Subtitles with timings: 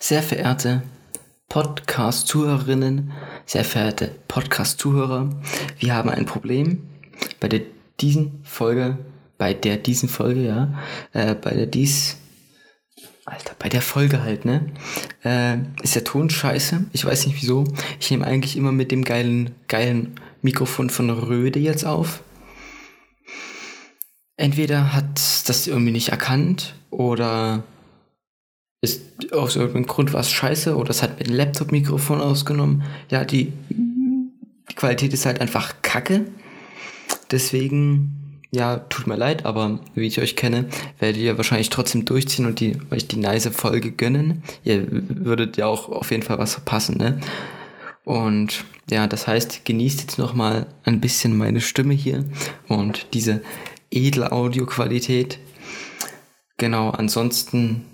[0.00, 0.82] Sehr verehrte
[1.48, 3.12] Podcast-Zuhörerinnen,
[3.46, 5.30] sehr verehrte Podcast-Zuhörer,
[5.80, 6.86] wir haben ein Problem
[7.40, 7.62] bei der
[7.98, 8.98] diesen Folge,
[9.38, 10.78] bei der diesen Folge, ja,
[11.12, 12.16] äh, bei der dies,
[13.24, 14.72] Alter, bei der Folge halt, ne,
[15.24, 16.84] äh, ist der Ton scheiße.
[16.92, 17.64] Ich weiß nicht wieso.
[17.98, 22.22] Ich nehme eigentlich immer mit dem geilen, geilen Mikrofon von Röde jetzt auf.
[24.36, 27.64] Entweder hat das irgendwie nicht erkannt oder
[28.80, 32.84] ist aus irgendeinem Grund was scheiße oder es hat mit dem Laptop-Mikrofon ausgenommen.
[33.10, 36.26] Ja, die, die Qualität ist halt einfach kacke.
[37.30, 40.66] Deswegen, ja, tut mir leid, aber wie ich euch kenne,
[40.98, 44.42] werdet ihr wahrscheinlich trotzdem durchziehen und die, euch die nice Folge gönnen.
[44.64, 47.20] Ihr würdet ja auch auf jeden Fall was verpassen, ne?
[48.04, 52.24] Und ja, das heißt, genießt jetzt nochmal ein bisschen meine Stimme hier
[52.66, 53.42] und diese
[53.90, 55.38] edle Audioqualität.
[56.56, 57.84] Genau, ansonsten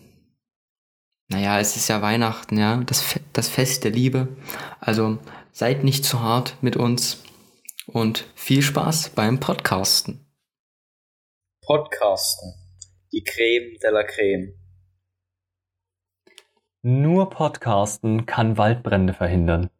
[1.28, 4.28] naja, es ist ja Weihnachten, ja, das, das Fest der Liebe.
[4.80, 5.18] Also
[5.52, 7.22] seid nicht zu hart mit uns
[7.86, 10.26] und viel Spaß beim Podcasten.
[11.62, 12.54] Podcasten.
[13.12, 14.54] Die Creme de la Creme.
[16.82, 19.70] Nur Podcasten kann Waldbrände verhindern.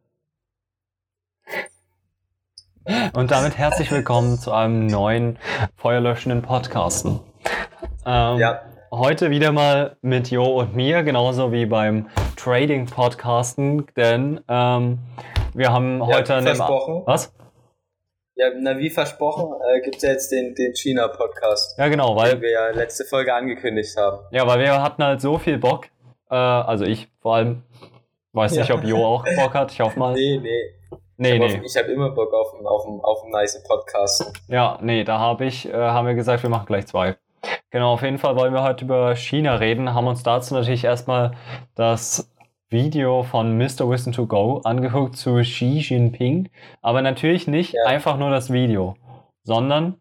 [3.15, 5.39] Und damit herzlich willkommen zu einem neuen
[5.77, 7.21] feuerlöschenden Podcasten.
[8.07, 8.63] Ähm, ja,
[8.97, 12.07] Heute wieder mal mit Jo und mir, genauso wie beim
[12.37, 15.01] Trading Podcasten, denn ähm,
[15.53, 16.55] wir haben ja, heute einen.
[16.55, 17.03] Versprochen.
[17.05, 17.35] Was?
[18.37, 21.77] Ja, na wie versprochen, äh, gibt es ja jetzt den, den China-Podcast.
[21.77, 22.35] Ja, genau, weil.
[22.35, 24.21] Den wir ja letzte Folge angekündigt haben.
[24.31, 25.87] Ja, weil wir hatten halt so viel Bock.
[26.31, 27.65] Äh, also ich vor allem.
[28.33, 28.61] Weiß ja.
[28.61, 29.73] nicht, ob Jo auch Bock hat.
[29.73, 30.15] Ich hoffe mal.
[30.15, 30.71] Nee, nee.
[31.17, 31.47] Nee, ich nee.
[31.47, 34.33] Auf, ich habe immer Bock auf einen, auf, einen, auf einen nice Podcast.
[34.47, 37.17] Ja, nee, da habe ich, äh, haben wir gesagt, wir machen gleich zwei.
[37.71, 41.33] Genau, auf jeden Fall wollen wir heute über China reden, haben uns dazu natürlich erstmal
[41.75, 42.31] das
[42.69, 43.89] Video von Mr.
[43.89, 46.51] Wisdom to Go angeguckt zu Xi Jinping,
[46.83, 47.85] aber natürlich nicht ja.
[47.87, 48.97] einfach nur das Video,
[49.43, 50.01] sondern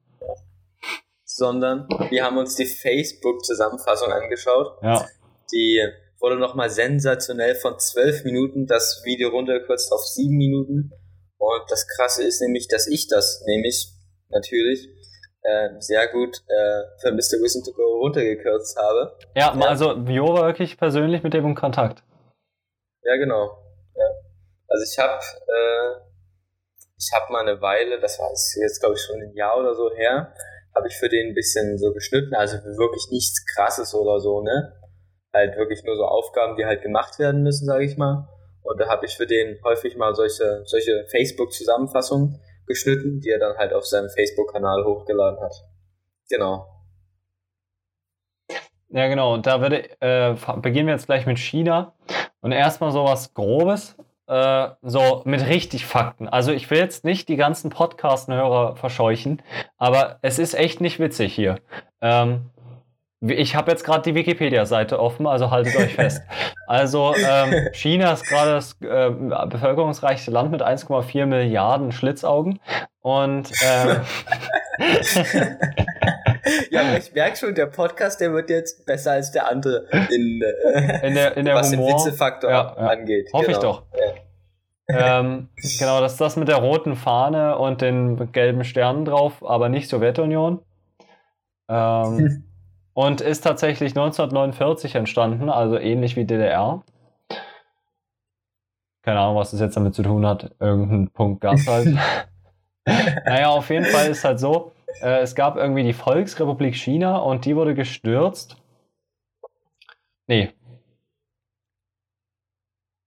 [1.25, 4.77] sondern wir haben uns die Facebook-Zusammenfassung angeschaut.
[4.83, 5.03] Ja.
[5.51, 5.81] Die
[6.19, 10.91] wurde nochmal sensationell von zwölf Minuten das Video runtergekürzt auf sieben Minuten.
[11.37, 13.89] Und das Krasse ist nämlich, dass ich das nämlich
[14.29, 14.87] natürlich
[15.43, 17.39] äh, sehr gut äh, für Mr.
[17.41, 19.17] Wisdom to Go runtergekürzt habe.
[19.35, 19.67] Ja, ja.
[19.67, 22.03] also Jo war wirklich persönlich mit dem in Kontakt.
[23.03, 23.57] Ja, genau.
[23.95, 24.05] Ja.
[24.67, 26.03] Also ich habe äh,
[26.97, 29.91] ich habe mal eine Weile, das war jetzt glaube ich schon ein Jahr oder so
[29.93, 30.33] her,
[30.73, 34.73] habe ich für den ein bisschen so geschnitten, also wirklich nichts krasses oder so, ne?
[35.33, 38.29] Halt wirklich nur so Aufgaben, die halt gemacht werden müssen, sage ich mal.
[38.61, 43.57] Und da habe ich für den häufig mal solche, solche Facebook-Zusammenfassungen geschnitten, die er dann
[43.57, 45.53] halt auf seinem Facebook-Kanal hochgeladen hat.
[46.29, 46.67] Genau.
[48.89, 49.33] Ja, genau.
[49.33, 51.93] Und da würde, äh, beginnen wir jetzt gleich mit China.
[52.41, 53.95] Und erstmal so was Grobes,
[54.27, 56.27] äh, so mit richtig Fakten.
[56.27, 59.41] Also ich will jetzt nicht die ganzen Podcast-Hörer verscheuchen,
[59.77, 61.59] aber es ist echt nicht witzig hier.
[62.01, 62.51] Ähm,
[63.29, 66.21] ich habe jetzt gerade die Wikipedia-Seite offen, also haltet euch fest.
[66.65, 72.61] Also ähm, China ist gerade das äh, bevölkerungsreichste Land mit 1,4 Milliarden Schlitzaugen.
[73.01, 73.97] Und ähm,
[76.71, 80.41] ja, aber ich merke schon, der Podcast, der wird jetzt besser als der andere in,
[80.41, 82.87] äh, in der, in der was Humor, den Witzefaktor ja, ja.
[82.87, 83.29] angeht.
[83.33, 83.57] Hoffe genau.
[83.57, 83.83] ich doch.
[84.87, 85.19] Ja.
[85.19, 89.69] ähm, genau, das ist das mit der roten Fahne und den gelben Sternen drauf, aber
[89.69, 90.61] nicht Sowjetunion.
[91.69, 92.45] Ähm,
[92.93, 96.83] und ist tatsächlich 1949 entstanden, also ähnlich wie DDR.
[99.01, 100.51] Keine Ahnung, was das jetzt damit zu tun hat.
[100.59, 101.87] Irgendein Punkt gab es halt.
[103.25, 104.71] naja, auf jeden Fall ist halt so,
[105.01, 108.57] äh, es gab irgendwie die Volksrepublik China und die wurde gestürzt.
[110.27, 110.53] Nee.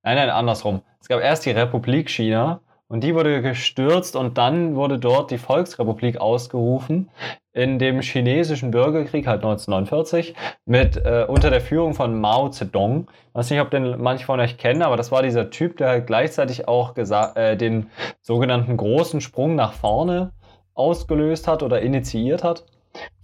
[0.02, 0.82] Nein, nein, andersrum.
[1.00, 5.38] Es gab erst die Republik China und die wurde gestürzt und dann wurde dort die
[5.38, 7.10] Volksrepublik ausgerufen
[7.52, 10.34] in dem chinesischen Bürgerkrieg halt 1949
[10.66, 13.08] mit äh, unter der Führung von Mao Zedong.
[13.28, 15.88] Ich weiß nicht, ob den manche von euch kennen, aber das war dieser Typ, der
[15.88, 17.90] halt gleichzeitig auch äh, den
[18.20, 20.32] sogenannten großen Sprung nach vorne
[20.74, 22.66] ausgelöst hat oder initiiert hat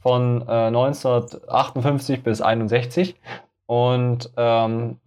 [0.01, 3.17] von äh, 1958 bis 61
[3.67, 4.99] und ähm,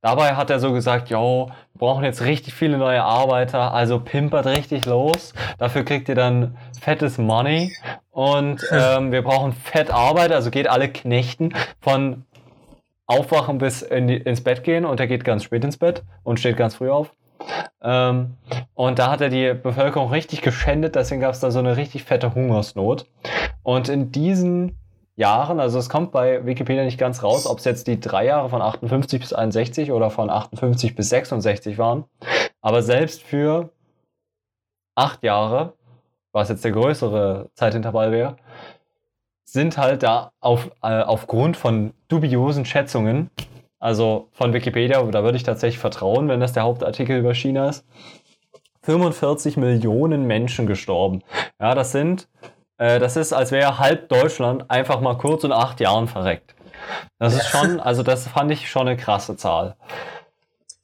[0.00, 4.46] Dabei hat er so gesagt, yo, wir brauchen jetzt richtig viele neue Arbeiter, also pimpert
[4.46, 5.34] richtig los.
[5.58, 7.74] Dafür kriegt ihr dann fettes Money
[8.10, 12.24] und ähm, wir brauchen fett Arbeit, also geht alle knechten von
[13.06, 16.38] aufwachen bis in die, ins Bett gehen und er geht ganz spät ins Bett und
[16.38, 17.12] steht ganz früh auf.
[17.82, 18.36] Ähm,
[18.74, 22.04] und da hat er die Bevölkerung richtig geschändet, deswegen gab es da so eine richtig
[22.04, 23.06] fette Hungersnot.
[23.62, 24.77] Und in diesen
[25.18, 28.48] Jahren, also es kommt bei Wikipedia nicht ganz raus, ob es jetzt die drei Jahre
[28.48, 32.04] von 58 bis 61 oder von 58 bis 66 waren.
[32.60, 33.70] Aber selbst für
[34.94, 35.74] acht Jahre,
[36.32, 38.36] was jetzt der größere Zeitintervall wäre,
[39.44, 43.30] sind halt da auf, äh, aufgrund von dubiosen Schätzungen,
[43.80, 47.84] also von Wikipedia, da würde ich tatsächlich vertrauen, wenn das der Hauptartikel über China ist,
[48.82, 51.22] 45 Millionen Menschen gestorben.
[51.60, 52.28] Ja, das sind,
[52.78, 56.54] äh, das ist, als wäre halb Deutschland einfach mal kurz in acht Jahren verreckt.
[57.18, 59.76] Das ist schon, also das fand ich schon eine krasse Zahl.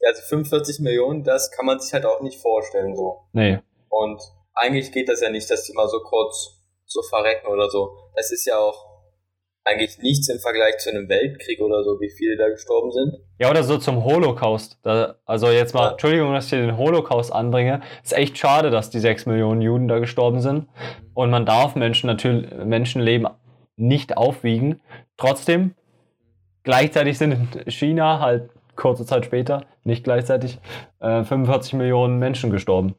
[0.00, 3.24] Ja, also 45 Millionen, das kann man sich halt auch nicht vorstellen so.
[3.32, 3.60] Nee.
[3.88, 4.20] Und
[4.54, 7.96] eigentlich geht das ja nicht, dass die mal so kurz so verrecken oder so.
[8.14, 8.93] Das ist ja auch
[9.64, 13.16] eigentlich nichts im Vergleich zu einem Weltkrieg oder so, wie viele da gestorben sind.
[13.38, 14.78] Ja, oder so zum Holocaust.
[14.82, 15.90] Da, also jetzt mal, ja.
[15.92, 17.80] Entschuldigung, dass ich den Holocaust anbringe.
[18.02, 20.68] Ist echt schade, dass die sechs Millionen Juden da gestorben sind.
[21.14, 23.28] Und man darf Menschen natürlich, Menschenleben
[23.76, 24.80] nicht aufwiegen.
[25.16, 25.74] Trotzdem,
[26.62, 30.58] gleichzeitig sind in China halt kurze Zeit später, nicht gleichzeitig,
[31.00, 32.96] äh, 45 Millionen Menschen gestorben.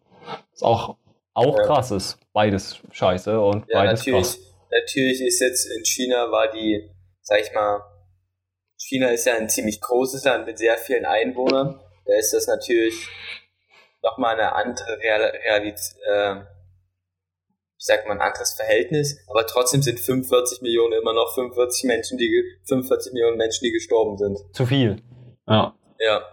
[0.54, 0.96] Ist auch
[1.36, 1.66] auch ja.
[1.66, 2.18] krass ist.
[2.34, 4.44] Beides scheiße und ja, beides natürlich, krass.
[4.72, 6.90] Natürlich ist jetzt in China war die,
[7.22, 7.82] sag ich mal,
[8.78, 11.80] China ist ja ein ziemlich großes Land mit sehr vielen Einwohnern.
[12.06, 13.08] Da ist das natürlich
[14.04, 20.62] nochmal eine andere Realität, äh, wie sagt man, ein anderes Verhältnis, aber trotzdem sind 45
[20.62, 24.38] Millionen immer noch 45 Menschen, die 45 Millionen Menschen, die gestorben sind.
[24.54, 25.02] Zu viel.
[25.48, 25.76] Ja.
[26.00, 26.24] Ja.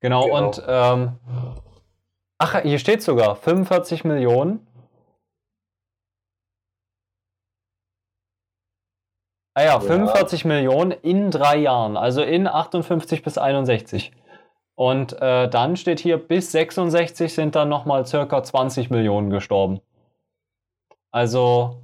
[0.00, 0.46] Genau, genau.
[0.46, 1.18] und ähm,
[2.40, 4.67] Ach, hier steht sogar 45 Millionen.
[9.58, 10.48] Ah ja, 45 ja.
[10.48, 14.12] Millionen in drei Jahren, also in 58 bis 61.
[14.76, 19.80] Und äh, dann steht hier, bis 66 sind dann nochmal circa 20 Millionen gestorben.
[21.10, 21.82] Also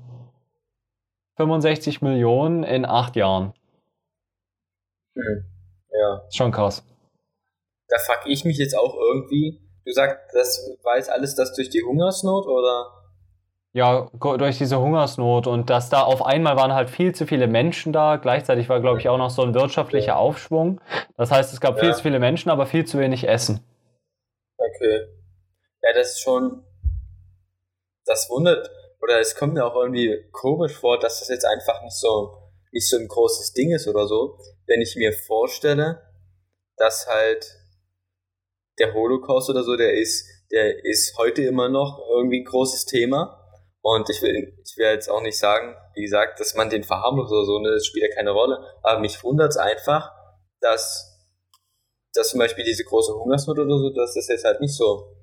[1.36, 3.54] 65 Millionen in acht Jahren.
[5.16, 5.44] Hm.
[5.90, 6.22] Ja.
[6.28, 6.84] Ist schon krass.
[7.88, 11.68] Da frage ich mich jetzt auch irgendwie, Du sagst, das war jetzt alles das durch
[11.68, 13.03] die Hungersnot oder?
[13.76, 17.92] Ja, durch diese Hungersnot und dass da auf einmal waren halt viel zu viele Menschen
[17.92, 18.16] da.
[18.16, 20.80] Gleichzeitig war, glaube ich, auch noch so ein wirtschaftlicher Aufschwung.
[21.16, 21.82] Das heißt, es gab ja.
[21.82, 23.58] viel zu viele Menschen, aber viel zu wenig Essen.
[24.56, 25.08] Okay.
[25.82, 26.62] Ja, das ist schon.
[28.04, 28.70] Das wundert,
[29.02, 32.88] oder es kommt mir auch irgendwie komisch vor, dass das jetzt einfach nicht so, nicht
[32.88, 34.38] so ein großes Ding ist oder so.
[34.66, 36.00] Wenn ich mir vorstelle,
[36.76, 37.44] dass halt
[38.78, 43.40] der Holocaust oder so, der ist, der ist heute immer noch irgendwie ein großes Thema.
[43.86, 47.30] Und ich will, ich will jetzt auch nicht sagen, wie gesagt, dass man den verharmlost
[47.30, 48.58] oder so, ne, das spielt ja keine Rolle.
[48.82, 50.10] Aber mich wundert es einfach,
[50.62, 51.20] dass,
[52.14, 55.14] dass zum Beispiel diese große Hungersnot oder so, dass das jetzt halt nicht so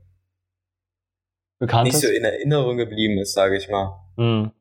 [1.57, 2.01] bekannt nicht ist.
[2.01, 3.99] so in Erinnerung geblieben ist, sage ich mal.
[4.15, 4.51] Mhm.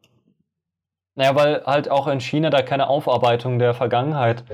[1.17, 4.45] Naja, weil halt auch in China da keine Aufarbeitung der Vergangenheit.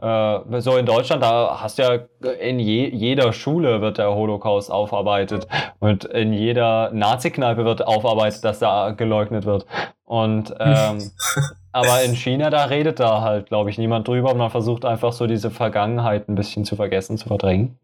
[0.00, 0.44] Ja.
[0.44, 4.70] Äh, so in Deutschland, da hast du ja in je, jeder Schule wird der Holocaust
[4.70, 5.46] aufarbeitet
[5.80, 9.66] und in jeder Nazi-Kneipe wird aufarbeitet, dass da geleugnet wird.
[10.04, 11.10] Und ähm,
[11.72, 15.12] aber in China, da redet da halt, glaube ich, niemand drüber und man versucht einfach
[15.12, 17.78] so diese Vergangenheit ein bisschen zu vergessen, zu verdrängen.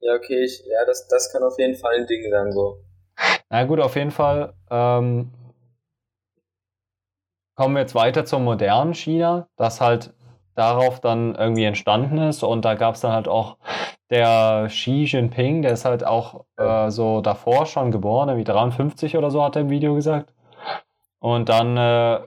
[0.00, 2.80] Ja, okay, ich, ja, das, das kann auf jeden Fall ein Ding sein, so.
[3.48, 4.52] Na gut, auf jeden Fall.
[4.70, 5.30] Ähm,
[7.56, 10.12] kommen wir jetzt weiter zum modernen China, das halt
[10.54, 12.42] darauf dann irgendwie entstanden ist.
[12.42, 13.56] Und da gab es dann halt auch
[14.10, 19.30] der Xi Jinping, der ist halt auch äh, so davor schon geboren, wie 53 oder
[19.30, 20.32] so, hat er im Video gesagt.
[21.18, 22.20] Und dann äh,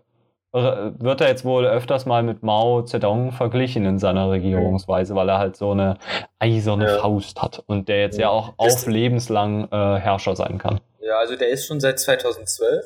[0.52, 5.38] wird er jetzt wohl öfters mal mit Mao Zedong verglichen in seiner Regierungsweise, weil er
[5.38, 5.98] halt so eine
[6.40, 6.98] eiserne ja.
[6.98, 10.82] Faust hat und der jetzt ja, ja auch auf lebenslang äh, Herrscher sein kann.
[11.02, 12.84] Ja, also der ist schon seit 2012,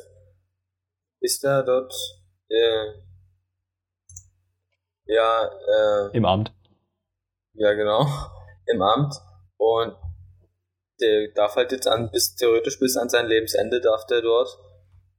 [1.22, 1.94] ist er dort
[2.53, 2.93] äh,
[5.05, 6.53] ja, äh, im Amt.
[7.53, 8.07] Ja, genau,
[8.67, 9.15] im Amt.
[9.57, 9.95] Und
[11.00, 14.57] der darf halt jetzt an, bis theoretisch bis an sein Lebensende darf der dort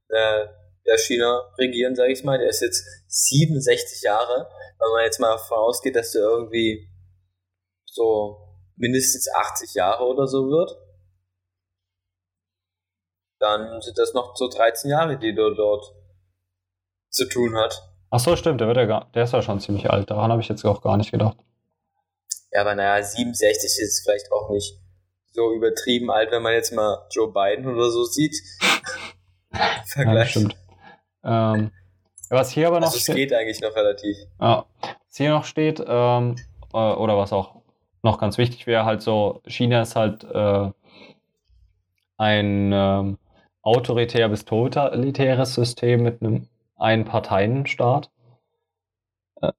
[0.09, 0.47] äh,
[0.85, 2.37] der China regieren, sage ich mal.
[2.37, 4.49] Der ist jetzt 67 Jahre.
[4.79, 6.87] Wenn man jetzt mal davon ausgeht, dass der irgendwie
[7.85, 8.37] so
[8.75, 10.77] mindestens 80 Jahre oder so wird,
[13.39, 15.93] dann sind das noch so 13 Jahre, die du dort
[17.15, 17.89] zu tun hat.
[18.11, 20.11] Ach so, stimmt, der, wird ja gar, der ist ja schon ziemlich alt.
[20.11, 21.37] Daran habe ich jetzt auch gar nicht gedacht.
[22.51, 24.79] Ja, aber naja, 67 ist vielleicht auch nicht
[25.33, 28.35] so übertrieben alt, wenn man jetzt mal Joe Biden oder so sieht.
[29.87, 30.17] Vergleich.
[30.17, 30.55] Ja, stimmt.
[31.23, 31.71] Ähm,
[32.29, 33.15] was hier aber noch also es steht.
[33.15, 34.15] geht eigentlich noch relativ.
[34.39, 36.35] Ja, was hier noch steht, ähm,
[36.73, 37.55] äh, oder was auch
[38.03, 40.71] noch ganz wichtig wäre, halt so, China ist halt äh,
[42.17, 43.17] ein ähm,
[43.61, 48.11] autoritär bis totalitäres System mit einem Einparteienstaat.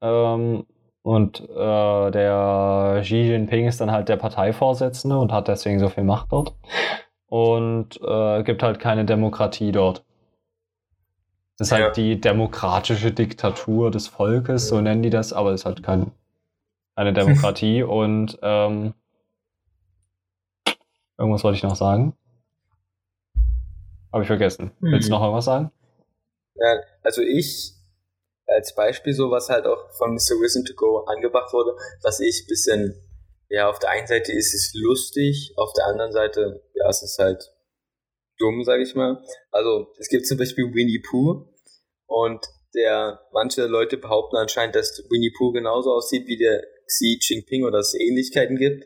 [0.01, 0.67] Ähm,
[1.03, 6.05] und äh, der Xi Jinping ist dann halt der Parteivorsitzende und hat deswegen so viel
[6.05, 6.55] Macht dort.
[7.29, 10.05] Und äh, gibt halt keine Demokratie dort.
[11.59, 11.91] Das ist halt Ja.
[11.93, 16.11] die demokratische Diktatur des Volkes, so nennen die das, aber es ist halt kein,
[16.97, 17.83] keine Demokratie.
[17.83, 18.95] und ähm,
[21.19, 22.15] irgendwas wollte ich noch sagen.
[24.13, 24.71] Habe ich vergessen.
[24.81, 25.19] Willst du Mhm.
[25.19, 25.71] noch irgendwas sagen?
[26.59, 27.73] Ja, also ich,
[28.47, 30.41] als Beispiel so, was halt auch von Mr.
[30.41, 32.95] Wissen to Go angebracht wurde, was ich bisschen,
[33.49, 37.19] ja, auf der einen Seite ist es lustig, auf der anderen Seite, ja, es ist
[37.19, 37.53] halt
[38.39, 39.23] dumm, sag ich mal.
[39.51, 41.49] Also, es gibt zum Beispiel Winnie Pooh
[42.07, 47.65] und der, manche Leute behaupten anscheinend, dass Winnie Pooh genauso aussieht wie der Xi Jinping
[47.65, 48.85] oder dass es Ähnlichkeiten gibt.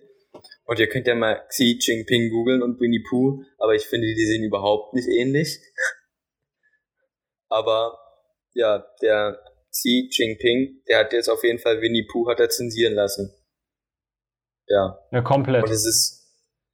[0.64, 4.26] Und ihr könnt ja mal Xi Jinping googeln und Winnie Pooh, aber ich finde, die
[4.26, 5.58] sehen überhaupt nicht ähnlich.
[7.50, 7.98] Aber
[8.54, 12.94] ja, der Xi Jinping, der hat jetzt auf jeden Fall Winnie Pooh hat er zensieren
[12.94, 13.34] lassen.
[14.66, 14.98] Ja.
[15.10, 15.64] Ja, komplett.
[15.64, 16.28] Und es ist,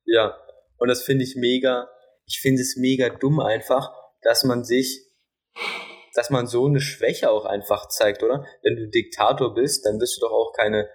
[0.04, 0.38] ja.
[0.78, 1.88] Und das finde ich mega,
[2.26, 3.90] ich finde es mega dumm einfach,
[4.22, 5.02] dass man sich,
[6.14, 8.46] dass man so eine Schwäche auch einfach zeigt, oder?
[8.62, 10.88] Wenn du Diktator bist, dann wirst du doch auch keine,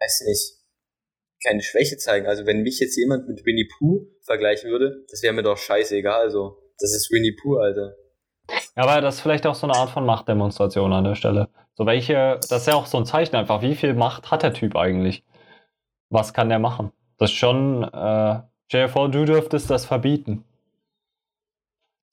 [0.00, 0.56] weiß nicht,
[1.42, 2.26] keine Schwäche zeigen.
[2.26, 6.20] Also wenn mich jetzt jemand mit Winnie Pooh vergleichen würde, das wäre mir doch scheißegal.
[6.20, 7.96] Also, das ist Winnie Pooh, Alter.
[8.76, 11.48] Ja, aber das ist vielleicht auch so eine Art von Machtdemonstration an der Stelle.
[11.74, 14.54] So welche, das ist ja auch so ein Zeichen einfach, wie viel Macht hat der
[14.54, 15.24] Typ eigentlich?
[16.10, 16.92] Was kann der machen?
[17.18, 20.44] Das ist schon, äh, vor, du dürftest das verbieten.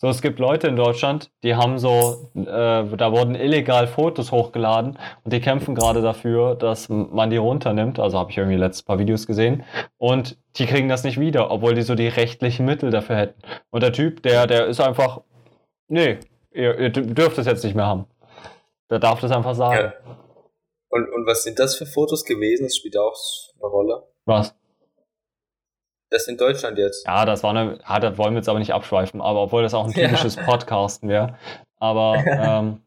[0.04, 4.98] So, es gibt Leute in Deutschland, die haben so, äh, da wurden illegal Fotos hochgeladen
[5.24, 8.00] und die kämpfen gerade dafür, dass man die runternimmt.
[8.00, 9.64] Also habe ich irgendwie letztes paar Videos gesehen.
[9.98, 13.42] Und die kriegen das nicht wieder, obwohl die so die rechtlichen Mittel dafür hätten.
[13.70, 15.22] Und der Typ, der, der ist einfach,
[15.88, 16.20] nee,
[16.52, 18.06] ihr, ihr dürft es jetzt nicht mehr haben.
[18.90, 19.92] Der darf das einfach sagen.
[20.06, 20.16] Ja.
[20.90, 22.64] Und, und was sind das für Fotos gewesen?
[22.66, 23.16] Das spielt auch
[23.60, 24.04] eine Rolle.
[24.26, 24.56] Was?
[26.12, 27.08] Das in Deutschland jetzt.
[27.08, 29.74] Ja, das war eine, ja, da wollen wir jetzt aber nicht abschweifen, aber obwohl das
[29.74, 30.06] auch ein Ja.
[30.08, 31.40] typisches Podcasten wäre.
[31.80, 32.82] Aber ähm,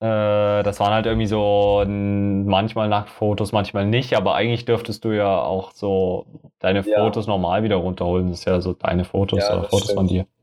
[0.00, 5.40] äh, das waren halt irgendwie so manchmal Nacktfotos, manchmal nicht, aber eigentlich dürftest du ja
[5.42, 6.26] auch so
[6.58, 6.98] deine Ja.
[7.04, 8.28] Fotos normal wieder runterholen.
[8.30, 10.26] Das ist ja so deine Fotos Ja, oder das Fotos von stimmt.
[10.26, 10.33] dir.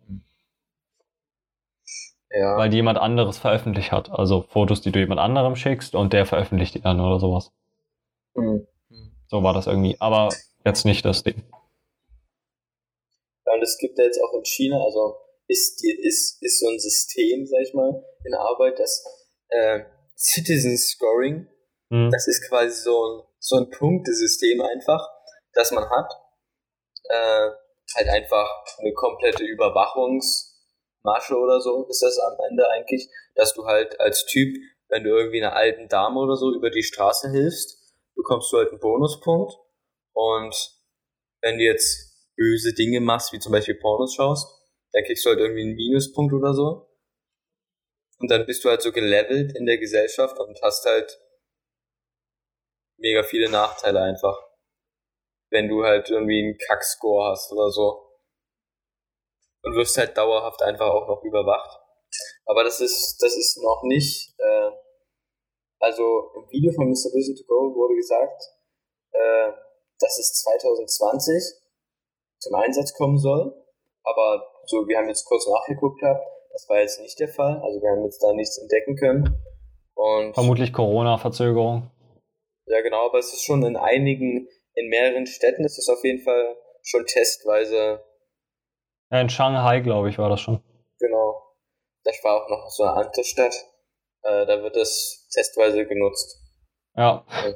[2.34, 2.58] Ja.
[2.58, 4.10] Weil die jemand anderes veröffentlicht hat.
[4.10, 7.52] Also Fotos, die du jemand anderem schickst und der veröffentlicht die dann oder sowas.
[8.36, 8.66] Hm.
[9.28, 9.98] So war das irgendwie.
[10.00, 10.30] Aber
[10.66, 11.44] jetzt nicht das Ding.
[13.46, 15.16] Ja, und es gibt ja jetzt auch in China, also
[15.48, 19.04] ist, die, ist, ist so ein System, sag ich mal, in Arbeit, das
[19.50, 19.82] äh,
[20.16, 21.48] Citizen Scoring,
[21.92, 22.10] Hm.
[22.10, 25.06] das ist quasi so ein, so ein Punktesystem einfach,
[25.54, 26.10] das man hat.
[27.10, 27.50] Äh,
[27.96, 28.48] halt einfach
[28.80, 29.44] eine komplette
[31.02, 34.56] Überwachungsmasche oder so ist das am Ende eigentlich, dass du halt als Typ,
[34.90, 38.70] wenn du irgendwie einer alten Dame oder so über die Straße hilfst, bekommst du halt
[38.70, 39.54] einen Bonuspunkt
[40.14, 40.56] und
[41.42, 44.48] wenn du jetzt böse Dinge machst, wie zum Beispiel Pornos schaust,
[44.92, 46.88] dann kriegst du halt irgendwie einen Minuspunkt oder so.
[48.20, 51.20] Und dann bist du halt so gelevelt in der Gesellschaft und hast halt
[52.98, 54.38] mega viele Nachteile einfach.
[55.50, 58.11] Wenn du halt irgendwie einen Kackscore hast oder so.
[59.64, 61.80] Und wirst halt dauerhaft einfach auch noch überwacht.
[62.46, 64.72] Aber das ist, das ist noch nicht, äh,
[65.80, 67.14] also im Video von Mr.
[67.14, 68.42] Vision to Go wurde gesagt,
[69.12, 69.52] äh,
[70.00, 71.62] dass es 2020
[72.40, 73.54] zum Einsatz kommen soll.
[74.04, 77.62] Aber so, wir haben jetzt kurz nachgeguckt gehabt, das war jetzt nicht der Fall.
[77.64, 79.42] Also wir haben jetzt da nichts entdecken können.
[79.94, 81.92] Und Vermutlich Corona-Verzögerung.
[82.66, 86.24] ja genau, aber es ist schon in einigen, in mehreren Städten ist es auf jeden
[86.24, 88.04] Fall schon testweise,
[89.12, 90.62] Ja, in Shanghai, glaube ich, war das schon.
[91.00, 91.44] genau.
[92.04, 93.54] Das war auch noch so eine andere Stadt.
[94.24, 96.42] Äh, da wird es testweise genutzt.
[96.96, 97.26] Ja.
[97.30, 97.54] Ja.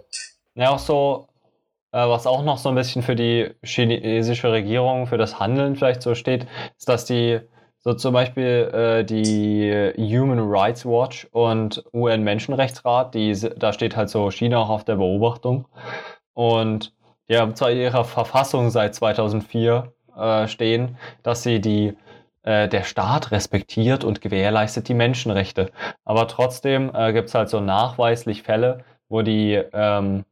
[0.57, 1.27] Ja, auch so,
[1.91, 6.01] äh, was auch noch so ein bisschen für die chinesische Regierung, für das Handeln vielleicht
[6.01, 6.47] so steht,
[6.77, 7.41] ist, dass die
[7.79, 14.31] so zum Beispiel äh, die Human Rights Watch und UN-Menschenrechtsrat, die, da steht halt so
[14.31, 15.67] China auch auf der Beobachtung.
[16.33, 16.93] Und
[17.29, 21.95] die haben zwar in ihrer Verfassung seit 2004 äh, stehen, dass sie die
[22.43, 25.71] äh, der Staat respektiert und gewährleistet die Menschenrechte.
[26.03, 30.25] Aber trotzdem äh, gibt es halt so nachweislich Fälle, wo die ähm,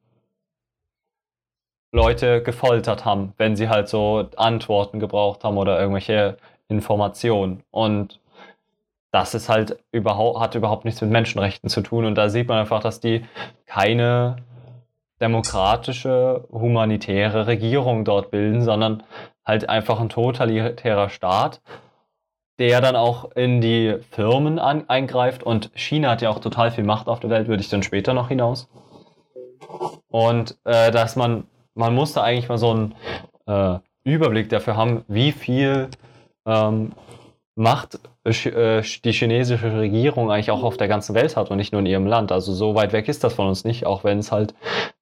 [1.91, 6.37] Leute gefoltert haben, wenn sie halt so Antworten gebraucht haben oder irgendwelche
[6.67, 7.63] Informationen.
[7.71, 8.19] Und
[9.11, 12.05] das ist halt überhaupt, hat überhaupt nichts mit Menschenrechten zu tun.
[12.05, 13.25] Und da sieht man einfach, dass die
[13.67, 14.37] keine
[15.21, 19.03] demokratische, humanitäre Regierung dort bilden, sondern
[19.45, 21.61] halt einfach ein totalitärer Staat,
[22.59, 25.43] der dann auch in die Firmen an, eingreift.
[25.43, 28.13] Und China hat ja auch total viel Macht auf der Welt, würde ich dann später
[28.13, 28.69] noch hinaus.
[30.09, 32.95] Und äh, dass man, man musste eigentlich mal so einen
[33.47, 35.89] äh, Überblick dafür haben, wie viel
[36.45, 36.91] ähm,
[37.55, 41.79] Macht äh, die chinesische Regierung eigentlich auch auf der ganzen Welt hat und nicht nur
[41.81, 42.31] in ihrem Land.
[42.31, 44.53] Also so weit weg ist das von uns nicht, auch wenn es halt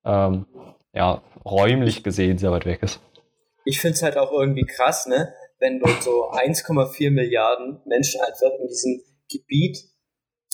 [0.05, 0.45] ähm,
[0.93, 3.01] ja, räumlich gesehen sehr weit weg ist.
[3.65, 5.33] Ich finde es halt auch irgendwie krass, ne?
[5.61, 9.77] wenn dort so 1,4 Milliarden Menschen einfach in diesem Gebiet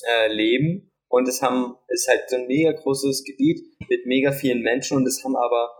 [0.06, 4.60] äh, leben und es haben ist halt so ein mega großes Gebiet mit mega vielen
[4.60, 5.70] Menschen und es haben aber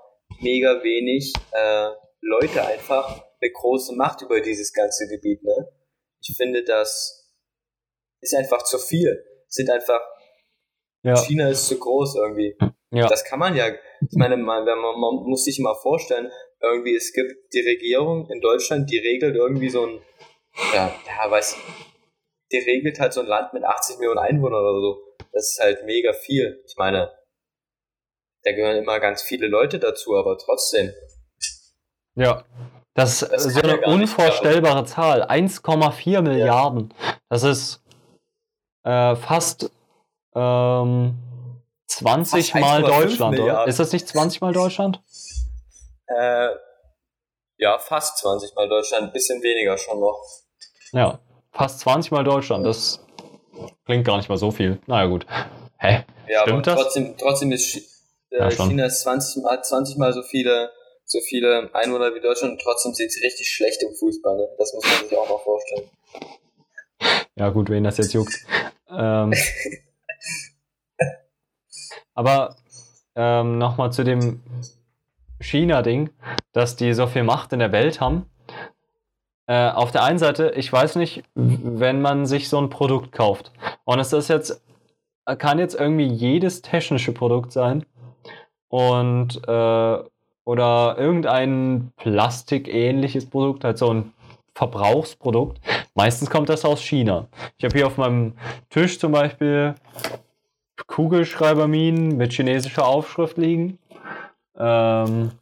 [0.41, 5.69] mega wenig äh, Leute einfach eine große Macht über dieses ganze Gebiet, ne?
[6.21, 7.31] Ich finde, das
[8.21, 9.25] ist einfach zu viel.
[9.47, 10.01] Es sind einfach
[11.05, 11.15] ja.
[11.15, 12.57] China ist zu groß irgendwie.
[12.91, 13.07] Ja.
[13.07, 16.31] Das kann man ja, ich meine, man, man, man muss sich mal vorstellen,
[16.61, 20.01] irgendwie, es gibt die Regierung in Deutschland, die regelt irgendwie so ein,
[20.75, 21.57] ja, ja, weiß,
[22.51, 25.03] die regelt halt so ein Land mit 80 Millionen Einwohnern oder so.
[25.33, 26.63] Das ist halt mega viel.
[26.67, 27.13] Ich meine,
[28.43, 30.93] da gehören immer ganz viele Leute dazu, aber trotzdem.
[32.15, 32.45] Ja,
[32.95, 35.23] das, das ist so eine unvorstellbare Zahl.
[35.25, 36.93] 1,4 Milliarden.
[37.01, 37.15] Ja.
[37.29, 37.83] Das ist
[38.85, 39.71] äh, fast
[40.35, 41.17] ähm,
[41.87, 43.67] 20 fast Mal Deutschland, oder?
[43.67, 45.01] Ist das nicht 20 Mal Deutschland?
[46.09, 46.49] Äh,
[47.59, 50.23] ja, fast 20 Mal Deutschland, ein bisschen weniger schon noch.
[50.93, 51.21] Ja,
[51.53, 53.05] fast 20 Mal Deutschland, das
[53.85, 54.81] klingt gar nicht mal so viel.
[54.87, 55.27] Naja, gut.
[55.79, 56.05] Hä?
[56.29, 57.23] Ja, Stimmt aber trotzdem, das?
[57.23, 57.77] trotzdem ist
[58.31, 60.71] äh, ja, China ist 20 mal, 20 mal so viele,
[61.05, 64.37] so viele Einwohner wie Deutschland und trotzdem sind sie richtig schlecht im Fußball.
[64.37, 64.49] Ne?
[64.59, 65.91] Das muss man sich auch mal vorstellen.
[67.37, 68.35] Ja, gut, wen das jetzt juckt.
[68.91, 69.33] Ähm,
[72.15, 72.57] aber
[73.15, 74.43] ähm, nochmal zu dem
[75.41, 76.11] China-Ding,
[76.53, 78.27] dass die so viel Macht in der Welt haben.
[79.47, 83.53] Äh, auf der einen Seite, ich weiß nicht, wenn man sich so ein Produkt kauft
[83.85, 84.63] und es ist jetzt,
[85.39, 87.87] kann jetzt irgendwie jedes technische Produkt sein
[88.69, 89.99] und äh,
[90.45, 94.15] oder irgendein plastikähnliches Produkt, halt so ein
[94.55, 95.61] Verbrauchsprodukt.
[95.95, 97.29] Meistens kommt das aus China.
[97.59, 98.33] Ich habe hier auf meinem
[98.71, 99.75] Tisch zum Beispiel
[100.87, 103.79] Kugelschreiberminen mit chinesischer Aufschrift liegen.
[104.59, 105.33] Ähm,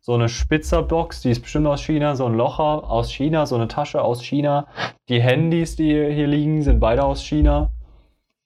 [0.00, 3.66] so eine Spitzerbox, die ist bestimmt aus China, so ein Locher aus China, so eine
[3.66, 4.68] Tasche aus China.
[5.08, 7.72] Die Handys, die hier liegen, sind beide aus China.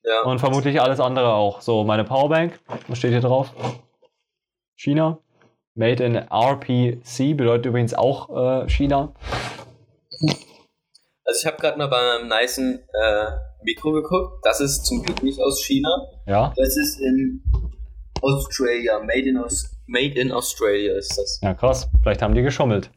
[0.03, 0.23] Ja.
[0.23, 1.61] Und vermutlich alles andere auch.
[1.61, 3.53] So, meine Powerbank, was steht hier drauf?
[4.75, 5.19] China.
[5.75, 9.13] Made in RPC bedeutet übrigens auch äh, China.
[11.25, 13.27] Also ich habe gerade mal bei meinem nicen äh,
[13.63, 14.41] Mikro geguckt.
[14.43, 15.89] Das ist zum Glück nicht aus China.
[16.27, 16.53] Ja.
[16.57, 17.43] Das ist in
[18.23, 21.41] Australia, made in, Aus made in Australia ist das.
[21.43, 21.91] Ja, krass.
[22.03, 22.91] Vielleicht haben die geschummelt.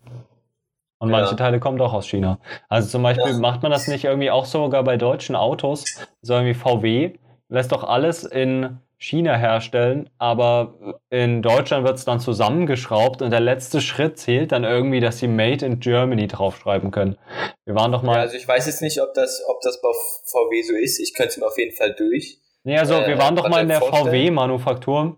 [1.00, 1.18] Und ja.
[1.18, 2.40] manche Teile kommen doch aus China.
[2.70, 3.38] Also zum Beispiel ja.
[3.40, 5.84] macht man das nicht irgendwie auch sogar bei deutschen Autos,
[6.22, 7.14] so irgendwie VW,
[7.50, 13.42] lässt doch alles in China herstellen, aber in Deutschland wird es dann zusammengeschraubt und der
[13.42, 17.18] letzte Schritt zählt dann irgendwie, dass sie Made in Germany draufschreiben können.
[17.66, 18.16] Wir waren doch mal.
[18.16, 19.90] Ja, also ich weiß jetzt nicht, ob das, ob das bei
[20.24, 21.00] VW so ist.
[21.00, 22.40] Ich könnte es mir auf jeden Fall durch.
[22.64, 25.18] Nee, also äh, wir waren doch mal in der VW-Manufaktur.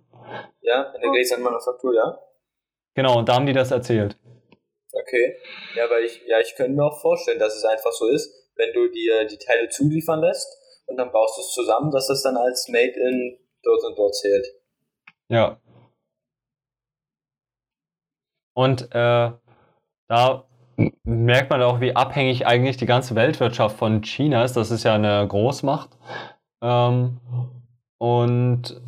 [0.62, 2.19] Ja, in der Gläsern-Manufaktur, ja.
[2.95, 4.17] Genau, und da haben die das erzählt.
[4.93, 5.36] Okay.
[5.76, 8.74] Ja, aber ich, ja, ich könnte mir auch vorstellen, dass es einfach so ist, wenn
[8.74, 10.48] du dir die Teile zuliefern lässt
[10.86, 14.15] und dann baust du es zusammen, dass das dann als Made in dort und dort
[14.15, 14.48] zählt.
[15.30, 15.60] Ja.
[18.54, 19.32] Und äh,
[20.08, 20.48] da
[21.04, 24.56] merkt man auch, wie abhängig eigentlich die ganze Weltwirtschaft von China ist.
[24.56, 25.89] Das ist ja eine Großmacht.
[26.62, 27.19] Ähm,
[27.98, 28.82] und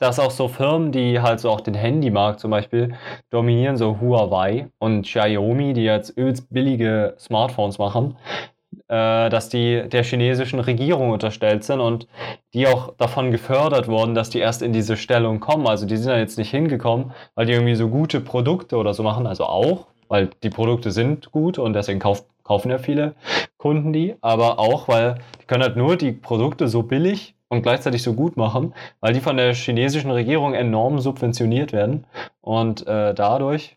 [0.00, 2.94] dass auch so Firmen, die halt so auch den Handymarkt zum Beispiel
[3.28, 8.16] dominieren, so Huawei und Xiaomi, die jetzt übelst billige Smartphones machen,
[8.88, 12.08] äh, dass die der chinesischen Regierung unterstellt sind und
[12.54, 15.66] die auch davon gefördert wurden, dass die erst in diese Stellung kommen.
[15.66, 19.02] Also die sind ja jetzt nicht hingekommen, weil die irgendwie so gute Produkte oder so
[19.02, 23.14] machen, also auch, weil die Produkte sind gut und deswegen kauft, kaufen ja viele
[23.58, 28.02] Kunden die, aber auch, weil die können halt nur die Produkte so billig und gleichzeitig
[28.02, 32.06] so gut machen, weil die von der chinesischen Regierung enorm subventioniert werden
[32.40, 33.76] und äh, dadurch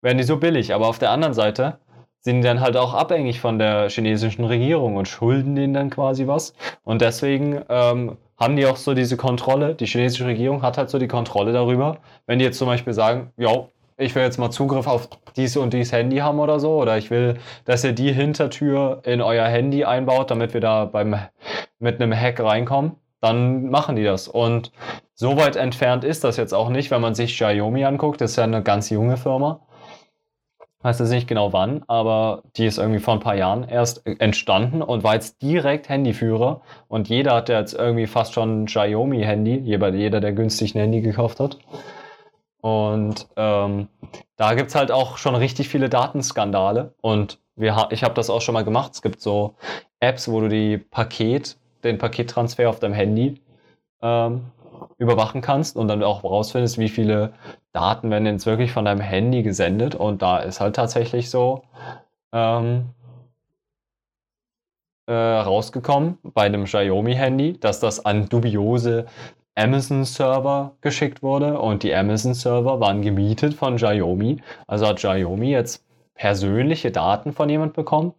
[0.00, 0.74] werden die so billig.
[0.74, 1.78] Aber auf der anderen Seite
[2.20, 6.54] sind dann halt auch abhängig von der chinesischen Regierung und schulden denen dann quasi was.
[6.84, 9.74] Und deswegen ähm, haben die auch so diese Kontrolle.
[9.74, 11.98] Die chinesische Regierung hat halt so die Kontrolle darüber.
[12.26, 15.72] Wenn die jetzt zum Beispiel sagen, ja, ich will jetzt mal Zugriff auf dies und
[15.72, 19.84] dies Handy haben oder so, oder ich will, dass ihr die Hintertür in euer Handy
[19.84, 21.16] einbaut, damit wir da beim,
[21.78, 24.28] mit einem Hack reinkommen, dann machen die das.
[24.28, 24.72] Und
[25.14, 28.20] so weit entfernt ist das jetzt auch nicht, wenn man sich Xiaomi anguckt.
[28.20, 29.60] Das ist ja eine ganz junge Firma.
[30.80, 34.82] weiß jetzt nicht genau wann, aber die ist irgendwie vor ein paar Jahren erst entstanden
[34.82, 36.62] und war jetzt direkt Handyführer.
[36.88, 41.00] Und jeder hat jetzt irgendwie fast schon ein Xiaomi-Handy, jeder, jeder, der günstig ein Handy
[41.02, 41.58] gekauft hat.
[42.62, 43.88] Und ähm,
[44.36, 46.94] da gibt's halt auch schon richtig viele Datenskandale.
[47.00, 48.92] Und wir, ich habe das auch schon mal gemacht.
[48.94, 49.56] Es gibt so
[50.00, 53.42] Apps, wo du die Paket, den Pakettransfer auf deinem Handy
[54.00, 54.52] ähm,
[54.96, 57.32] überwachen kannst und dann auch rausfindest, wie viele
[57.72, 59.96] Daten werden jetzt wirklich von deinem Handy gesendet.
[59.96, 61.62] Und da ist halt tatsächlich so
[62.32, 62.90] ähm,
[65.06, 69.06] äh, rausgekommen bei einem Xiaomi-Handy, dass das an dubiose
[69.54, 74.38] Amazon-Server geschickt wurde und die Amazon-Server waren gemietet von Xiaomi.
[74.66, 75.84] Also hat Xiaomi jetzt
[76.14, 78.14] persönliche Daten von jemand bekommen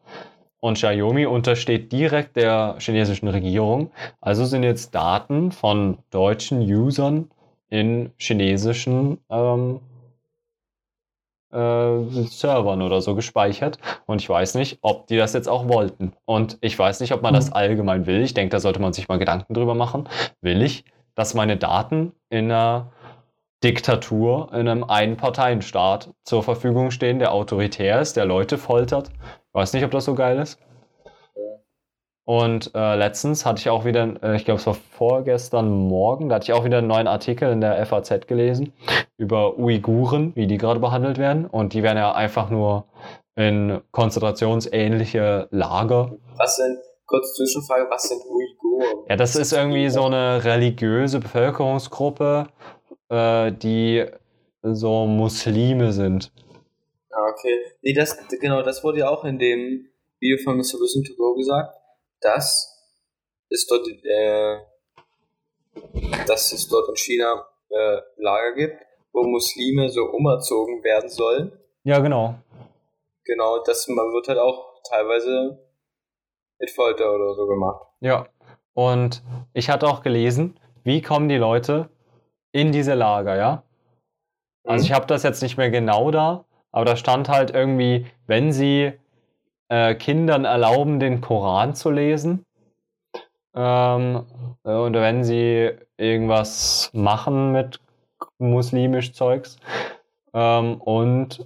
[0.63, 3.91] und Xiaomi untersteht direkt der chinesischen Regierung.
[4.21, 7.29] Also sind jetzt Daten von deutschen Usern
[7.69, 9.81] in chinesischen ähm,
[11.51, 13.77] äh, Servern oder so gespeichert.
[14.05, 16.13] Und ich weiß nicht, ob die das jetzt auch wollten.
[16.23, 17.55] Und ich weiß nicht, ob man das mhm.
[17.55, 18.21] allgemein will.
[18.21, 20.07] Ich denke, da sollte man sich mal Gedanken drüber machen.
[20.39, 22.91] Will ich, dass meine Daten in einer
[23.63, 29.11] Diktatur, in einem Einparteienstaat zur Verfügung stehen, der autoritär ist, der Leute foltert?
[29.53, 30.59] Weiß nicht, ob das so geil ist.
[32.25, 36.35] Und äh, letztens hatte ich auch wieder, äh, ich glaube, es war vorgestern Morgen, da
[36.35, 38.71] hatte ich auch wieder einen neuen Artikel in der FAZ gelesen
[39.17, 41.45] über Uiguren, wie die gerade behandelt werden.
[41.45, 42.85] Und die werden ja einfach nur
[43.35, 46.13] in konzentrationsähnliche Lager.
[46.37, 49.05] Was sind, kurz Zwischenfrage, was sind Uiguren?
[49.09, 52.47] Ja, das ist irgendwie so eine religiöse Bevölkerungsgruppe,
[53.09, 54.05] äh, die
[54.61, 56.31] so Muslime sind.
[57.11, 57.59] Ah, okay.
[57.81, 59.89] Nee, das, genau, das wurde ja auch in dem
[60.19, 60.79] Video von Mr.
[60.79, 61.75] Wisdom to Go gesagt,
[62.21, 62.69] dass
[63.49, 64.57] es dort, äh,
[66.27, 68.77] dass es dort in China äh, Lager gibt,
[69.11, 71.51] wo Muslime so umerzogen werden sollen.
[71.83, 72.35] Ja, genau.
[73.25, 75.59] Genau, das man wird halt auch teilweise
[76.59, 77.85] mit Folter oder so gemacht.
[77.99, 78.27] Ja.
[78.73, 81.89] Und ich hatte auch gelesen, wie kommen die Leute
[82.51, 83.63] in diese Lager, ja?
[84.65, 84.85] Also mhm.
[84.85, 88.93] ich habe das jetzt nicht mehr genau da, aber da stand halt irgendwie, wenn sie
[89.69, 92.45] äh, Kindern erlauben, den Koran zu lesen,
[93.55, 94.25] ähm,
[94.63, 97.79] und wenn sie irgendwas machen mit
[98.39, 99.57] muslimisch Zeugs,
[100.33, 101.45] ähm, und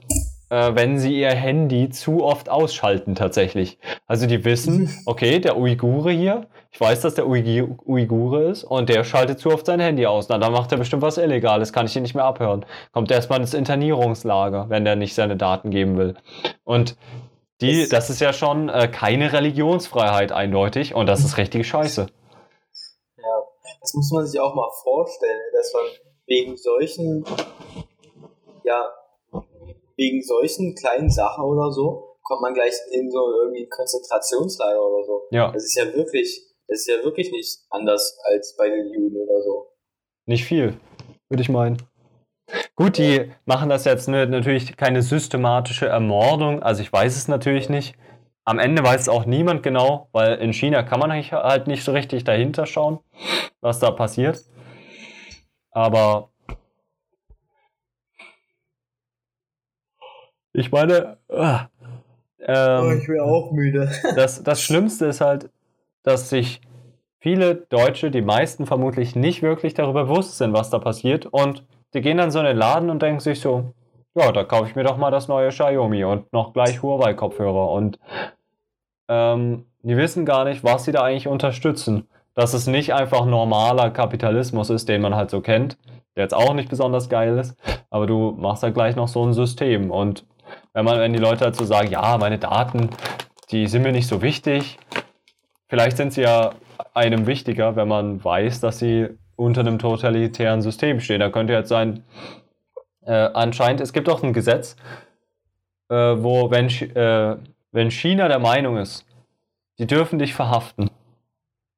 [0.50, 3.78] äh, wenn sie ihr Handy zu oft ausschalten tatsächlich.
[4.06, 9.04] Also die wissen, okay, der Uigure hier, ich weiß, dass der Uigure ist und der
[9.04, 10.30] schaltet zu oft sein Handy aus.
[10.30, 12.66] Na, dann macht er bestimmt was Illegales, kann ich ihn nicht mehr abhören.
[12.92, 16.16] Kommt erstmal ins Internierungslager, wenn der nicht seine Daten geben will.
[16.64, 16.98] Und
[17.62, 22.08] die, das ist ja schon äh, keine Religionsfreiheit eindeutig und das ist richtige Scheiße.
[23.18, 23.44] Ja,
[23.82, 25.84] das muss man sich auch mal vorstellen, dass man
[26.28, 27.26] wegen solchen,
[28.64, 28.86] ja,
[29.98, 35.06] wegen solchen kleinen Sachen oder so, kommt man gleich in so irgendwie ein Konzentrationslager oder
[35.06, 35.22] so.
[35.32, 35.52] Ja.
[35.52, 39.42] Das ist ja wirklich, das ist ja wirklich nicht anders als bei den Juden oder
[39.42, 39.68] so.
[40.26, 40.78] Nicht viel,
[41.30, 41.78] würde ich meinen.
[42.76, 47.96] Gut, die machen das jetzt natürlich keine systematische Ermordung, also ich weiß es natürlich nicht.
[48.46, 51.92] Am Ende weiß es auch niemand genau, weil in China kann man halt nicht so
[51.92, 53.00] richtig dahinter schauen,
[53.60, 54.46] was da passiert.
[55.72, 56.32] Aber
[60.58, 61.68] Ich meine, ah,
[62.40, 63.92] ähm, oh, ich wäre auch müde.
[64.16, 65.52] das, das Schlimmste ist halt,
[66.02, 66.62] dass sich
[67.20, 71.28] viele Deutsche, die meisten vermutlich, nicht wirklich darüber bewusst sind, was da passiert.
[71.28, 73.72] Und die gehen dann so in den Laden und denken sich so,
[74.16, 77.70] ja, da kaufe ich mir doch mal das neue Xiaomi und noch gleich Huawei-Kopfhörer.
[77.70, 78.00] Und
[79.10, 82.08] ähm, die wissen gar nicht, was sie da eigentlich unterstützen.
[82.34, 85.78] Dass es nicht einfach normaler Kapitalismus ist, den man halt so kennt,
[86.16, 87.56] der jetzt auch nicht besonders geil ist,
[87.92, 89.92] aber du machst halt gleich noch so ein System.
[89.92, 90.26] Und
[90.78, 92.92] wenn man, wenn die Leute dazu sagen, ja, meine Daten,
[93.50, 94.78] die sind mir nicht so wichtig.
[95.70, 96.52] Vielleicht sind sie ja
[96.94, 101.20] einem wichtiger, wenn man weiß, dass sie unter einem totalitären System stehen.
[101.20, 102.04] Da könnte jetzt sein,
[103.08, 104.76] äh, anscheinend, es gibt auch ein Gesetz,
[105.90, 107.38] äh, wo, wenn, äh,
[107.72, 109.04] wenn China der Meinung ist,
[109.80, 110.92] die dürfen dich verhaften,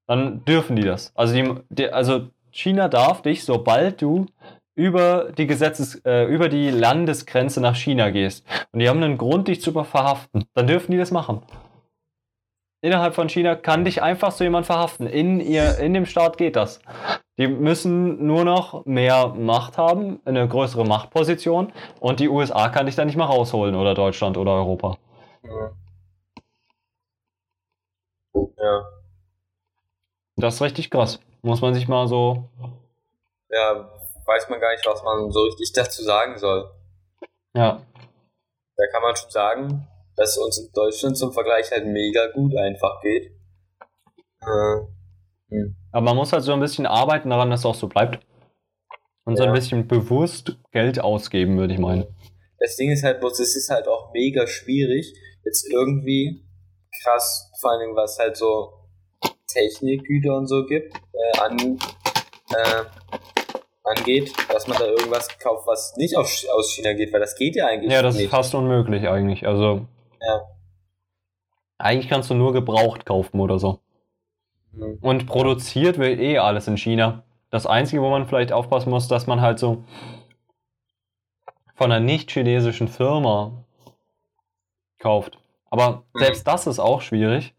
[0.07, 1.13] dann dürfen die das.
[1.15, 4.25] Also, die, die, also China darf dich, sobald du
[4.79, 9.49] über die Gesetzes, äh, über die Landesgrenze nach China gehst und die haben einen Grund,
[9.49, 11.43] dich zu verhaften, dann dürfen die das machen.
[12.81, 15.05] Innerhalb von China kann dich einfach so jemand verhaften.
[15.05, 16.79] In, ihr, in dem Staat geht das.
[17.37, 22.95] Die müssen nur noch mehr Macht haben, eine größere Machtposition und die USA kann dich
[22.95, 24.97] da nicht mal rausholen oder Deutschland oder Europa.
[25.43, 25.71] Ja.
[30.37, 31.19] Das ist richtig krass.
[31.41, 32.47] Muss man sich mal so.
[33.49, 33.89] Ja,
[34.29, 36.69] weiß man gar nicht, was man so richtig dazu sagen soll.
[37.55, 37.81] Ja.
[38.77, 42.55] da kann man schon sagen, dass es uns in Deutschland zum Vergleich halt mega gut
[42.55, 43.31] einfach geht.
[44.41, 44.77] Äh,
[45.49, 45.75] hm.
[45.91, 48.23] Aber man muss halt so ein bisschen arbeiten daran, dass es auch so bleibt.
[49.25, 49.49] Und so Ja.
[49.49, 52.05] ein bisschen bewusst Geld ausgeben, würde ich meinen.
[52.59, 55.13] Das Ding ist halt bloß, es ist halt auch mega schwierig,
[55.43, 56.45] jetzt irgendwie
[57.03, 58.73] krass, vor Dingen was halt so
[59.47, 61.79] Technikgüter und so gibt, äh, an,
[62.55, 62.83] äh,
[63.97, 67.55] angeht, dass man da irgendwas kauft, was nicht auf, aus China geht, weil das geht
[67.55, 68.29] ja eigentlich Ja, das ist nicht.
[68.29, 69.45] fast unmöglich eigentlich.
[69.47, 69.85] Also.
[70.21, 70.41] Ja.
[71.77, 73.79] Eigentlich kannst du nur gebraucht kaufen oder so.
[74.73, 74.97] Hm.
[75.01, 77.23] Und produziert wird eh alles in China.
[77.51, 79.83] Das Einzige, wo man vielleicht aufpassen muss, dass man halt so
[81.75, 83.63] von einer nicht chinesischen Firma
[84.99, 85.39] kauft.
[85.71, 86.19] Aber Mhm.
[86.19, 87.55] selbst das ist auch schwierig,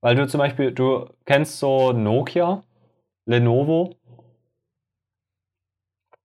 [0.00, 2.62] weil du zum Beispiel, du kennst so Nokia,
[3.26, 3.94] Lenovo.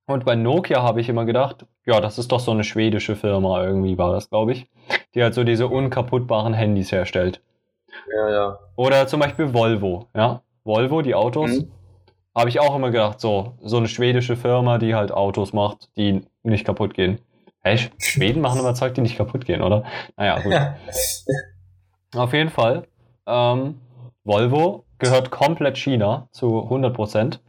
[0.10, 3.64] Und bei Nokia habe ich immer gedacht, ja, das ist doch so eine schwedische Firma
[3.64, 4.68] irgendwie, war das, glaube ich,
[5.14, 7.42] die halt so diese unkaputtbaren Handys herstellt.
[8.12, 8.60] Ja, ja.
[8.76, 10.42] Oder zum Beispiel Volvo, ja.
[10.64, 11.72] Volvo, die Autos, Mhm.
[12.36, 16.24] habe ich auch immer gedacht, so, so eine schwedische Firma, die halt Autos macht, die
[16.42, 17.20] nicht kaputt gehen.
[17.62, 19.84] Hey, Sch- Schweden machen immer Zeug, die nicht kaputt gehen, oder?
[20.18, 20.56] Naja, gut.
[22.16, 22.88] Auf jeden Fall,
[23.28, 23.80] ähm,
[24.24, 27.42] Volvo gehört komplett China zu 100%.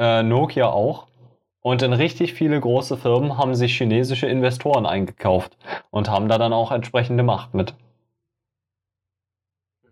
[0.00, 1.06] Äh, Nokia auch.
[1.62, 5.56] Und in richtig viele große Firmen haben sich chinesische Investoren eingekauft
[5.90, 7.74] und haben da dann auch entsprechende Macht mit.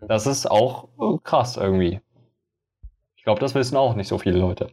[0.01, 2.01] Das ist auch äh, krass irgendwie.
[3.17, 4.71] Ich glaube, das wissen auch nicht so viele Leute.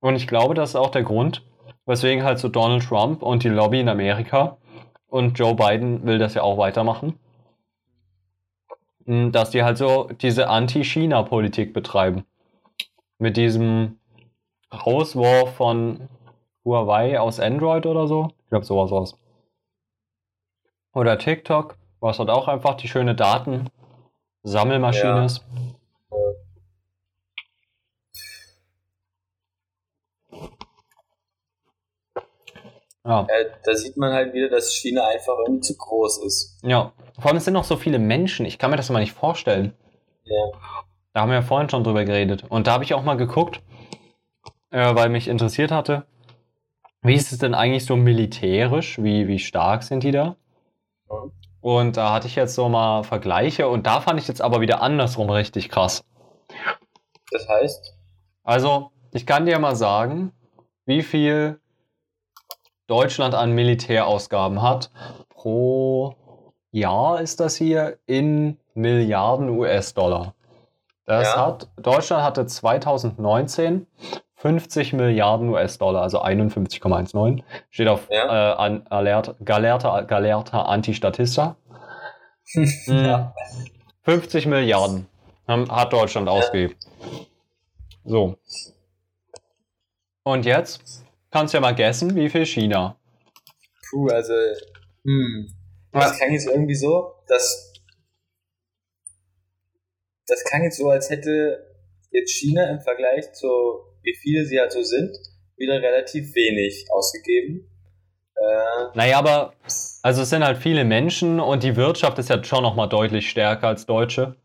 [0.00, 1.44] Und ich glaube, das ist auch der Grund,
[1.84, 4.56] weswegen halt so Donald Trump und die Lobby in Amerika
[5.08, 7.18] und Joe Biden will das ja auch weitermachen,
[9.06, 12.24] m, dass die halt so diese Anti-China-Politik betreiben.
[13.18, 13.98] Mit diesem
[14.72, 16.08] Rauswurf von
[16.64, 18.28] Huawei aus Android oder so.
[18.44, 19.18] Ich glaube, sowas war's.
[20.92, 25.24] Oder TikTok, was halt auch einfach die schöne Datensammelmaschine Ja.
[25.24, 25.44] ist.
[33.04, 33.22] Ja.
[33.28, 36.58] Äh, da sieht man halt wieder, dass China einfach irgendwie zu groß ist.
[36.62, 36.92] ja.
[37.18, 38.44] Vor allem es sind noch so viele Menschen.
[38.44, 39.72] Ich kann mir das mal nicht vorstellen.
[40.24, 40.50] Ja.
[41.16, 42.44] Da haben wir ja vorhin schon drüber geredet.
[42.46, 43.62] Und da habe ich auch mal geguckt,
[44.68, 46.04] äh, weil mich interessiert hatte,
[47.00, 49.02] wie ist es denn eigentlich so militärisch?
[49.02, 50.36] Wie, wie stark sind die da?
[51.62, 54.82] Und da hatte ich jetzt so mal Vergleiche und da fand ich jetzt aber wieder
[54.82, 56.04] andersrum richtig krass.
[57.30, 57.94] Das heißt,
[58.42, 60.32] Also, ich kann dir mal sagen,
[60.84, 61.58] wie viel
[62.88, 64.90] Deutschland an Militärausgaben hat.
[65.30, 66.14] Pro
[66.72, 70.35] Jahr ist das hier in Milliarden US-Dollar.
[71.06, 71.46] Das Ja.
[71.46, 73.86] hat, Deutschland hatte 2019
[74.34, 77.42] 50 Milliarden US-Dollar, also 51,19.
[77.70, 78.52] Steht auf Ja.
[78.52, 81.56] äh, an, alert, galerter, galerter Antistatista.
[82.86, 83.34] Ja.
[84.02, 85.06] 50 Milliarden
[85.48, 86.76] haben, hat Deutschland ausgegeben.
[88.04, 88.36] So.
[90.22, 92.96] Und jetzt kannst du ja mal guessen, wie viel China.
[93.90, 94.32] puh, also,
[95.04, 95.48] hm.
[95.92, 97.65] Das klang jetzt irgendwie so, dass.
[100.26, 101.66] Das klang jetzt so, als hätte
[102.10, 103.48] jetzt China im Vergleich zu,
[104.02, 105.16] wie viele sie halt so sind,
[105.56, 107.70] wieder relativ wenig ausgegeben.
[108.34, 109.54] Äh, Naja, aber
[110.02, 113.68] also es sind halt viele Menschen und die Wirtschaft ist ja schon nochmal deutlich stärker
[113.68, 114.36] als Deutsche.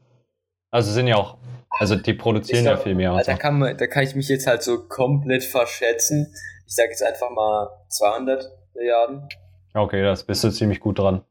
[0.72, 1.38] Also sind ja auch,
[1.80, 3.14] also die produzieren ja viel mehr.
[3.14, 6.34] Und da, kann man, da kann ich mich jetzt halt so komplett verschätzen.
[6.66, 9.28] Ich sage jetzt einfach mal 200 Milliarden.
[9.74, 11.26] Okay, das bist du ziemlich gut dran.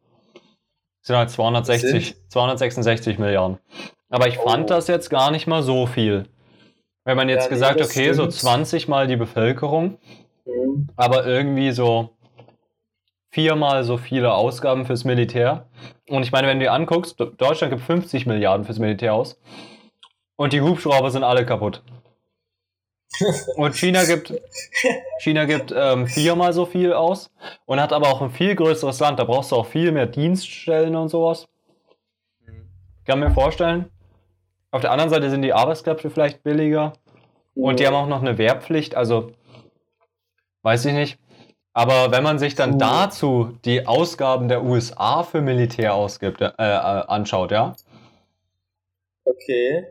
[1.00, 3.58] Es sind halt 260, 266 Milliarden.
[4.10, 4.74] Aber ich fand Oh.
[4.74, 6.26] das jetzt gar nicht mal so viel.
[7.04, 8.34] Wenn man jetzt Ja, nee, gesagt, das okay, so stimmt.
[8.34, 9.98] 20 mal die Bevölkerung,
[10.44, 10.88] Mhm.
[10.96, 12.10] aber irgendwie so
[13.30, 15.68] viermal so viele Ausgaben fürs Militär.
[16.08, 19.40] Und ich meine, wenn du dir anguckst, Deutschland gibt 50 Milliarden fürs Militär aus
[20.36, 21.82] und die Hubschrauber sind alle kaputt.
[23.56, 24.32] Und China gibt,
[25.18, 27.30] China gibt ähm, viermal so viel aus
[27.66, 29.18] und hat aber auch ein viel größeres Land.
[29.18, 31.48] Da brauchst du auch viel mehr Dienststellen und sowas.
[32.46, 33.90] Ich kann mir vorstellen.
[34.70, 36.92] Auf der anderen Seite sind die Arbeitskräfte vielleicht billiger.
[37.54, 39.32] Und die haben auch noch eine Wehrpflicht, also
[40.62, 41.18] weiß ich nicht.
[41.72, 42.78] Aber wenn man sich dann Puh.
[42.78, 47.74] dazu die Ausgaben der USA für Militär ausgibt, äh, äh, anschaut, ja.
[49.24, 49.86] Okay.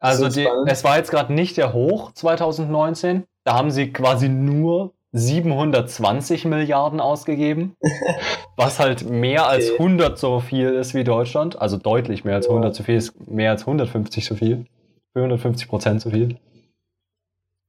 [0.00, 3.24] Also die, es war jetzt gerade nicht der Hoch 2019.
[3.44, 7.76] Da haben sie quasi nur 720 Milliarden ausgegeben,
[8.56, 9.78] was halt mehr als Okay.
[9.82, 11.60] 100 so viel ist wie Deutschland.
[11.60, 12.50] Also deutlich mehr als Ja.
[12.52, 14.66] 100 so viel ist mehr als 150 so viel.
[15.14, 16.38] 450 Prozent so viel.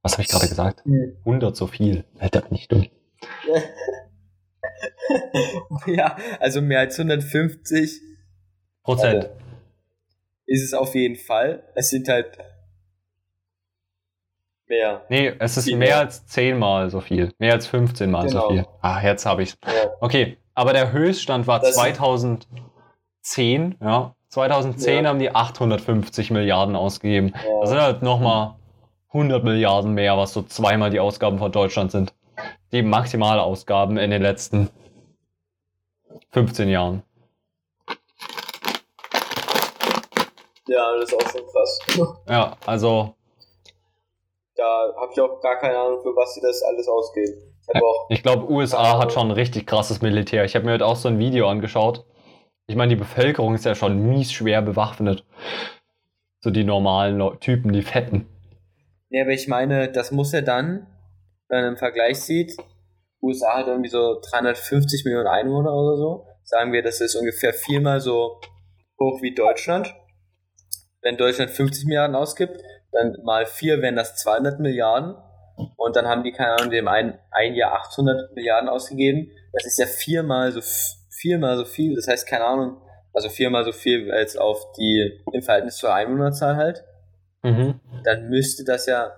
[0.02, 0.84] Was habe ich gerade gesagt?
[0.84, 1.16] Hm.
[1.24, 2.04] 100 so viel.
[2.18, 2.86] Alter, bin ich dumm.
[5.86, 8.00] ja, also mehr als 150
[8.82, 9.30] Prozent.
[10.46, 11.62] Ist es auf jeden Fall.
[11.74, 12.38] Es sind halt
[14.70, 15.02] mehr.
[15.10, 17.34] Nee, es ist mehr, mehr als 10 mal so viel.
[17.38, 18.40] Mehr als 15 mal genau.
[18.40, 18.66] so viel.
[18.80, 19.90] Ah, jetzt habe ich ja.
[20.00, 24.14] Okay, aber der Höchststand war das 2010, ja.
[24.28, 25.10] 2010 ja.
[25.10, 27.34] haben die 850 Milliarden ausgegeben.
[27.34, 27.60] Ja.
[27.60, 28.54] Das sind halt nochmal
[29.08, 32.14] 100 Milliarden mehr, was so zweimal die Ausgaben von Deutschland sind.
[32.72, 34.70] Die maximale Ausgaben in den letzten
[36.30, 37.02] 15 Jahren.
[40.68, 41.80] Ja, das ist auch schon krass.
[42.28, 43.16] Ja, also.
[44.60, 47.32] Da habe ich auch gar keine Ahnung, für was sie das alles ausgeben.
[47.72, 47.80] Ich,
[48.18, 50.44] ich glaube, USA hat schon ein richtig krasses Militär.
[50.44, 52.04] Ich habe mir heute auch so ein Video angeschaut.
[52.66, 55.24] Ich meine, die Bevölkerung ist ja schon mies schwer bewaffnet.
[56.40, 58.28] So die normalen Typen, die Fetten.
[59.08, 60.86] Ja, aber ich meine, das muss ja dann,
[61.48, 62.54] wenn man im Vergleich sieht,
[63.22, 66.26] USA hat irgendwie so 350 Millionen Einwohner oder so.
[66.44, 68.38] Sagen wir, das ist ungefähr viermal so
[69.00, 69.94] hoch wie Deutschland.
[71.00, 72.60] Wenn Deutschland 50 Milliarden ausgibt,
[72.92, 75.14] dann mal vier wären das 200 Milliarden.
[75.76, 79.30] Und dann haben die, keine Ahnung, dem ein, ein Jahr 800 Milliarden ausgegeben.
[79.52, 80.60] Das ist ja viermal so,
[81.10, 81.94] viermal so viel.
[81.94, 82.80] Das heißt, keine Ahnung,
[83.12, 86.84] also viermal so viel als auf die, im Verhältnis zur Einwohnerzahl halt.
[87.42, 87.80] Mhm.
[88.04, 89.12] Dann müsste das ja,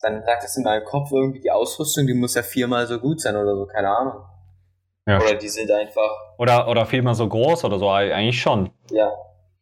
[0.00, 3.20] dann sagt das in meinem Kopf irgendwie, die Ausrüstung, die muss ja viermal so gut
[3.20, 4.24] sein oder so, keine Ahnung.
[5.06, 5.18] Ja.
[5.20, 6.10] Oder die sind einfach.
[6.38, 8.70] Oder, oder viermal so groß oder so, eigentlich schon.
[8.90, 9.12] Ja.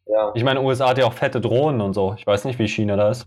[0.07, 0.33] Ja.
[0.35, 2.15] Ich meine, USA hat ja auch fette Drohnen und so.
[2.19, 3.27] Ich weiß nicht, wie China da ist.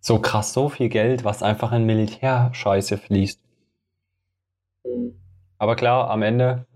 [0.00, 3.40] So krass, so viel Geld, was einfach in Militärscheiße fließt.
[5.56, 6.66] Aber klar, am Ende,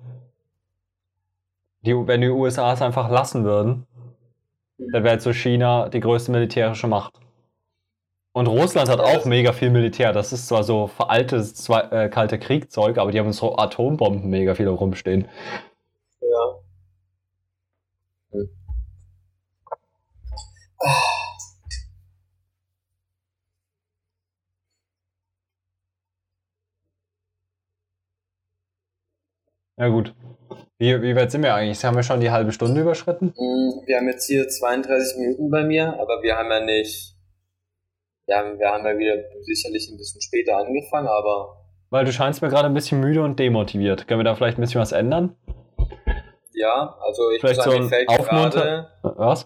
[1.83, 3.87] die, wenn die USA es einfach lassen würden,
[4.79, 7.21] dann wäre zu China die größte militärische Macht.
[8.33, 10.12] Und Russland hat auch mega viel Militär.
[10.12, 14.69] Das ist zwar so veraltetes äh, kalte Kriegzeug, aber die haben so Atombomben mega viel
[14.69, 15.29] rumstehen.
[16.21, 16.61] Ja.
[18.33, 18.49] Hm.
[29.79, 30.14] Ja gut.
[30.79, 31.85] Wie, wie weit sind wir eigentlich?
[31.85, 33.33] Haben wir schon die halbe Stunde überschritten?
[33.37, 37.17] Hm, wir haben jetzt hier 32 Minuten bei mir, aber wir haben ja nicht
[38.37, 41.64] haben, wir haben ja wieder sicherlich ein bisschen später angefangen, aber.
[41.91, 44.07] Weil du scheinst mir gerade ein bisschen müde und demotiviert.
[44.07, 45.37] Können wir da vielleicht ein bisschen was ändern?
[46.53, 48.88] Ja, also ich vielleicht muss sagen, so mir fällt gerade.
[49.03, 49.45] Was?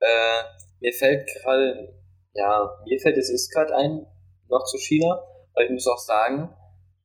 [0.00, 0.42] Äh,
[0.80, 1.94] mir fällt gerade,
[2.34, 4.06] ja, mir fällt es ist gerade ein,
[4.48, 5.20] noch zu China,
[5.54, 6.54] weil ich muss auch sagen,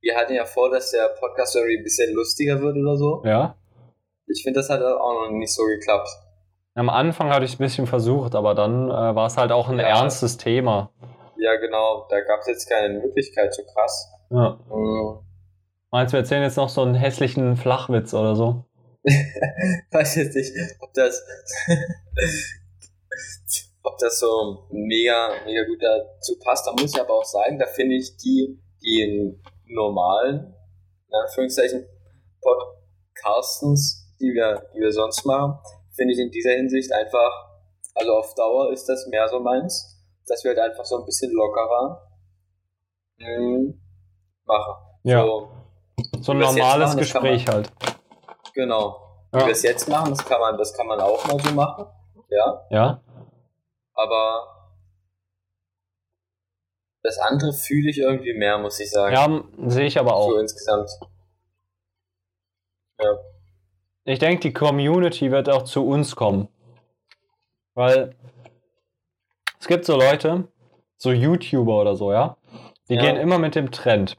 [0.01, 3.21] wir hatten ja vor, dass der Podcast irgendwie ein bisschen lustiger wird oder so.
[3.25, 3.55] Ja.
[4.27, 6.09] Ich finde, das hat auch noch nicht so geklappt.
[6.79, 9.67] Am Anfang hatte ich es ein bisschen versucht, aber dann äh, war es halt auch
[9.67, 9.99] ein ja.
[9.99, 10.93] ernstes Thema.
[11.35, 12.07] Ja, genau.
[12.09, 14.09] Da gab es jetzt keine Möglichkeit, so krass.
[14.29, 14.57] Ja.
[14.69, 15.19] Mhm.
[15.91, 18.63] Meinst du, wir erzählen jetzt noch so einen hässlichen Flachwitz oder so?
[19.91, 21.21] Weiß jetzt nicht, ob das,
[23.83, 26.65] ob das so mega, mega gut dazu passt.
[26.65, 30.55] Da muss ich aber auch sagen, da finde ich die, die normalen,
[31.09, 31.85] in Anführungszeichen,
[32.41, 35.59] Podcastens, die wir, die wir sonst machen,
[35.95, 37.49] finde ich in dieser Hinsicht einfach,
[37.95, 39.97] also auf Dauer ist das mehr so meins,
[40.27, 42.07] dass wir halt einfach so ein bisschen lockerer
[43.17, 43.73] mh,
[44.45, 44.73] machen.
[45.03, 45.21] Ja.
[45.23, 45.51] So,
[46.21, 47.71] so ein normales machen, Gespräch man, halt.
[48.53, 49.09] Genau.
[49.33, 49.41] Ja.
[49.41, 51.85] Wie wir es jetzt machen, das kann man, das kann man auch mal so machen.
[52.29, 52.65] Ja.
[52.69, 53.03] Ja.
[53.93, 54.59] Aber
[57.03, 59.13] das andere fühle ich irgendwie mehr, muss ich sagen.
[59.13, 60.29] Ja, sehe ich aber auch.
[60.29, 60.89] So insgesamt.
[62.99, 63.17] Ja.
[64.05, 66.47] Ich denke, die Community wird auch zu uns kommen.
[67.75, 68.15] Weil
[69.59, 70.47] es gibt so Leute,
[70.97, 72.37] so YouTuber oder so, ja,
[72.89, 73.01] die ja.
[73.01, 74.17] gehen immer mit dem Trend.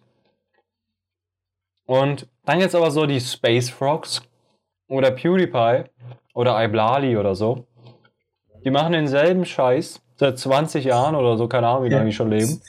[1.86, 4.22] Und dann jetzt aber so die Space Frogs
[4.88, 5.84] oder PewDiePie
[6.34, 7.66] oder Iblali oder so.
[8.64, 12.31] Die machen denselben Scheiß seit 20 Jahren oder so, keine Ahnung, wie lange die schon
[12.31, 12.60] leben.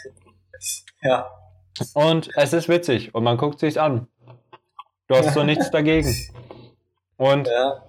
[1.02, 1.30] Ja.
[1.94, 4.08] Und es ist witzig und man guckt sich's an.
[5.08, 6.16] Du hast so nichts dagegen.
[7.22, 7.84] Und ja.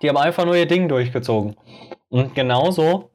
[0.00, 1.56] die haben einfach nur ihr Ding durchgezogen.
[2.08, 3.10] Und genauso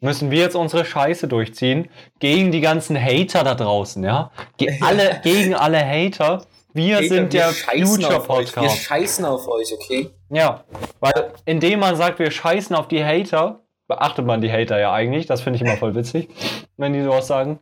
[0.00, 1.88] müssen wir jetzt unsere Scheiße durchziehen
[2.18, 4.30] gegen die ganzen Hater da draußen, ja?
[4.58, 6.42] Ge alle, gegen alle Hater.
[6.74, 8.60] Wir Hater, sind der Future Podcast.
[8.60, 10.10] Wir scheißen auf euch, okay?
[10.28, 10.64] Ja,
[11.00, 15.24] weil indem man sagt, wir scheißen auf die Hater, beachtet man die Hater ja eigentlich.
[15.24, 16.28] Das finde ich immer voll witzig,
[16.76, 17.58] wenn die sowas sagen.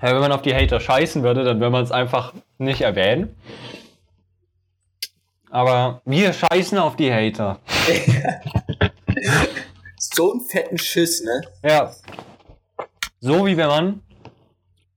[0.00, 3.36] Ja, wenn man auf die Hater scheißen würde, dann würde man es einfach nicht erwähnen.
[5.52, 7.60] Aber wir scheißen auf die Hater.
[9.98, 11.42] so einen fetten Schiss, ne?
[11.62, 11.94] Ja.
[13.20, 14.02] So wie wenn man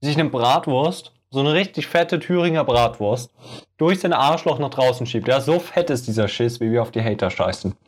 [0.00, 3.30] sich eine Bratwurst, so eine richtig fette Thüringer Bratwurst,
[3.76, 5.28] durch sein Arschloch nach draußen schiebt.
[5.28, 7.76] Ja, so fett ist dieser Schiss, wie wir auf die Hater scheißen.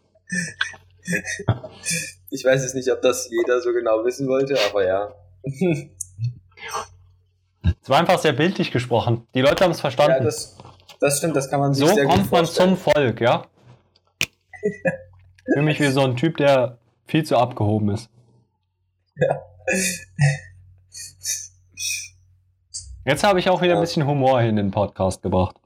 [2.30, 5.10] Ich weiß jetzt nicht, ob das jeder so genau wissen wollte, aber ja.
[7.80, 9.26] Es war einfach sehr bildlich gesprochen.
[9.32, 10.18] Die Leute haben es verstanden.
[10.18, 10.57] Ja, das,
[11.00, 12.76] das stimmt, das kann man sich so sehr gut kommt man vorstellen.
[12.76, 13.44] zum Volk, ja?
[15.44, 18.10] Fühle mich wie so ein Typ, der viel zu abgehoben ist.
[23.04, 23.80] Jetzt habe ich auch wieder ein Ja.
[23.80, 25.56] bisschen Humor in den Podcast gebracht.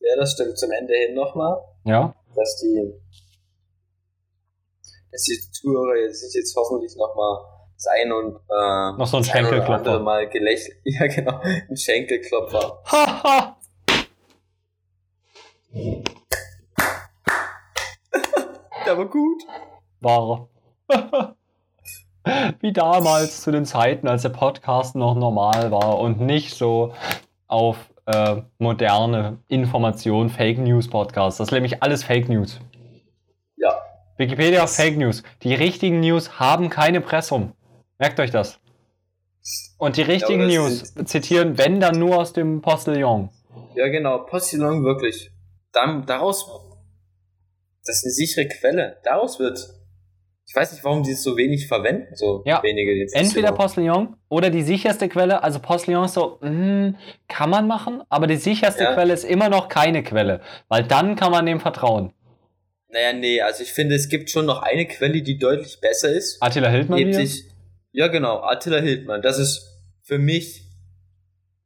[0.00, 0.58] Ja, das stimmt.
[0.58, 2.14] Zum Ende hin nochmal, Ja?
[2.34, 2.92] dass die,
[5.12, 7.38] dass die Zuhörer sich jetzt hoffentlich nochmal
[7.76, 10.00] das eine und äh, Noch so ein Schenkelklopfer.
[10.00, 10.76] Mal gelächelt.
[10.84, 11.40] Ja, genau.
[11.42, 12.82] Ein Schenkelklopfer.
[12.86, 13.56] Haha!
[18.86, 19.42] Der war gut.
[20.00, 20.48] War.
[22.60, 26.94] Wie damals zu den Zeiten, als der Podcast noch normal war und nicht so
[27.48, 31.38] auf äh, moderne Information, Fake News Podcasts.
[31.38, 32.60] Das ist nämlich alles Fake News.
[33.56, 33.74] Ja.
[34.16, 35.24] Wikipedia Fake News.
[35.42, 37.52] Die richtigen News haben keine Pressung.
[37.98, 38.60] Merkt euch das.
[39.78, 43.30] Und die richtigen das News zitieren, wenn dann nur aus dem Postillon.
[43.74, 44.18] Ja, genau.
[44.18, 45.33] Postillon wirklich.
[45.74, 46.46] Dann, daraus.
[47.84, 48.96] Das ist eine sichere Quelle.
[49.04, 49.58] Daraus wird.
[50.46, 52.62] Ich weiß nicht, warum die es so wenig verwenden, so Ja.
[52.62, 53.06] wenige.
[53.12, 54.16] Entweder Postillon.
[54.28, 55.42] Oder die sicherste Quelle.
[55.42, 56.96] Also Postillon ist so, mm,
[57.28, 58.94] kann man machen, aber die sicherste Ja.
[58.94, 60.40] Quelle ist immer noch keine Quelle.
[60.68, 62.12] Weil dann kann man dem vertrauen.
[62.88, 66.40] Naja, nee, also ich finde, es gibt schon noch eine Quelle, die deutlich besser ist.
[66.42, 67.10] Attila Hildmann wieder?
[67.10, 67.44] Nämlich,
[67.92, 69.20] ja genau, Attila Hildmann.
[69.22, 69.66] Das ist
[70.02, 70.62] für mich,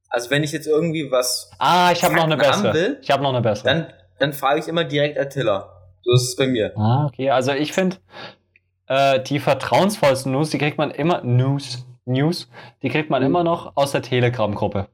[0.09, 2.73] also wenn ich jetzt irgendwie was, Ah, ich habe noch eine bessere.
[2.73, 3.65] will, Ich habe noch eine bessere.
[3.67, 5.73] dann, dann frage ich immer direkt Attila.
[6.03, 6.73] So ist es bei mir.
[6.77, 7.31] Ah, okay.
[7.31, 7.97] Also ich finde,
[8.87, 12.49] äh, die vertrauensvollsten News, die kriegt man immer, News, News,
[12.83, 13.27] die kriegt man Mhm.
[13.29, 14.89] immer noch aus der Telegram-Gruppe.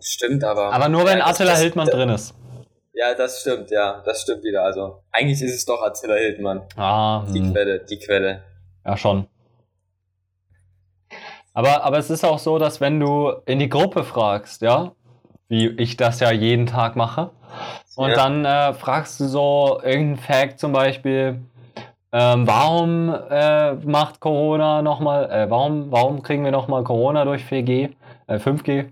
[0.00, 0.72] Stimmt, aber.
[0.72, 2.34] Aber nur wenn Ja, Attila das- Hildmann das- drin ist.
[2.92, 4.62] Ja, das stimmt, ja, das stimmt wieder.
[4.64, 6.62] Also, eigentlich ist es doch Attila Hildmann.
[6.76, 7.52] Ah, Die hm.
[7.52, 8.42] Quelle, die Quelle.
[8.84, 9.26] Ja, schon.
[11.54, 14.92] Aber, aber es ist auch so, dass wenn du in die Gruppe fragst, ja,
[15.50, 17.30] wie ich das ja jeden Tag mache,
[17.96, 18.14] und Ja.
[18.14, 21.40] dann äh, fragst du so irgendeinen Fact zum Beispiel,
[22.12, 27.90] ähm, warum äh, macht Corona nochmal, äh, warum, warum kriegen wir nochmal Corona durch 4G,
[28.26, 28.86] äh, 5G?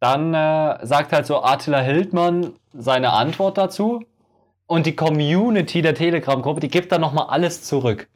[0.00, 4.02] Dann äh, sagt halt so Attila Hildmann seine Antwort dazu
[4.66, 8.08] und die Community der Telegram-Gruppe, die gibt dann nochmal alles zurück.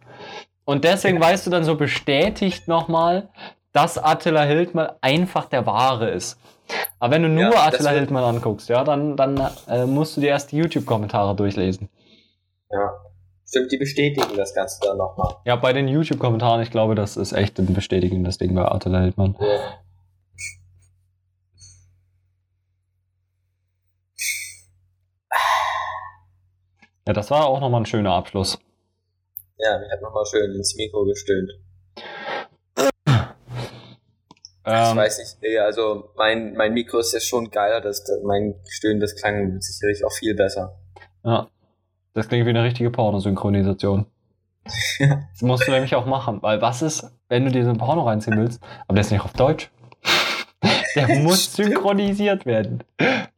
[0.65, 3.29] Und deswegen weißt du dann so bestätigt nochmal,
[3.73, 6.41] dass Attila Hildmann einfach der Wahre ist.
[6.99, 10.29] Aber wenn du nur Ja, Attila Hildmann anguckst, ja, dann, dann äh, musst du dir
[10.29, 11.89] erst die YouTube-Kommentare durchlesen.
[12.71, 12.93] Ja.
[13.47, 15.37] Stimmt, die bestätigen das Ganze dann nochmal.
[15.45, 19.37] Ja, bei den YouTube-Kommentaren, ich glaube, das ist echt ein bestätigendes Ding bei Attila Hildmann.
[19.39, 19.79] Ja.
[27.07, 28.59] Ja, das war auch nochmal ein schöner Abschluss.
[29.59, 31.51] Ja, mich hat nochmal schön ins Mikro gestöhnt.
[34.67, 38.99] Ähm, weiß nicht, nee, also mein, mein Mikro ist ja schon geiler, das, mein Stöhnen,
[38.99, 40.79] das klang sicherlich auch viel besser.
[41.25, 41.49] ja,
[42.15, 44.07] das klingt wie eine richtige Pornosynchronisation.
[44.99, 48.03] Das musst du nämlich auch machen, weil was ist, wenn du dir so ein Porno
[48.03, 49.71] reinziehen willst, aber der ist nicht auf Deutsch?
[50.95, 51.71] Der muss Stimmt.
[51.71, 52.85] synchronisiert werden.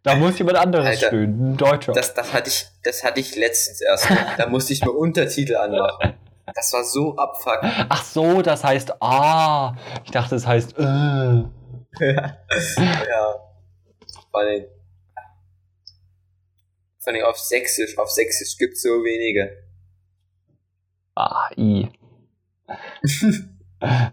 [0.03, 1.93] Da muss jemand anderes Alter, stöhnen, ein Deutscher.
[1.95, 4.09] Das, das, hatte ich, das hatte ich letztens erst.
[4.37, 6.15] da musste ich mir Untertitel anmachen.
[6.55, 7.59] Das war so abfuck.
[7.63, 9.77] Ach so, das heißt ah.
[10.05, 10.83] Ich dachte, es heißt äh.
[12.01, 12.35] ja.
[14.31, 14.65] Vor allem,
[16.99, 17.99] vor allem auf Sächsisch.
[17.99, 19.65] Auf Sächsisch gibt's so wenige.
[21.15, 21.89] Ah, i.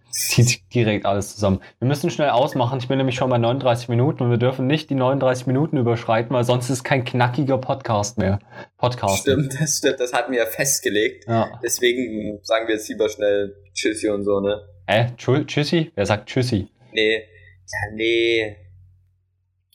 [0.10, 1.62] Zieht direkt alles zusammen.
[1.80, 2.80] Wir müssen schnell ausmachen.
[2.80, 6.36] Ich bin nämlich schon bei 39 Minuten und wir dürfen nicht die 39 Minuten überschreiten,
[6.36, 8.40] weil sonst ist kein knackiger Podcast mehr.
[8.78, 9.22] Podcast.
[9.22, 10.00] Stimmt, das stimmt.
[10.00, 11.26] Das hatten wir ja festgelegt.
[11.28, 11.60] Ja.
[11.64, 14.62] Deswegen sagen wir jetzt lieber schnell Tschüssi und so, ne?
[14.86, 15.92] Äh, Tschüssi?
[15.96, 16.68] Wer sagt Tschüssi?
[16.92, 17.16] Nee.
[17.18, 18.58] Ja, nee.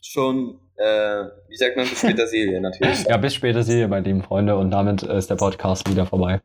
[0.03, 3.05] Schon, äh, wie sagt man, bis später Silje natürlich.
[3.09, 6.41] Ja, bis später, Sie, meine lieben Freunde, und damit ist der Podcast wieder vorbei.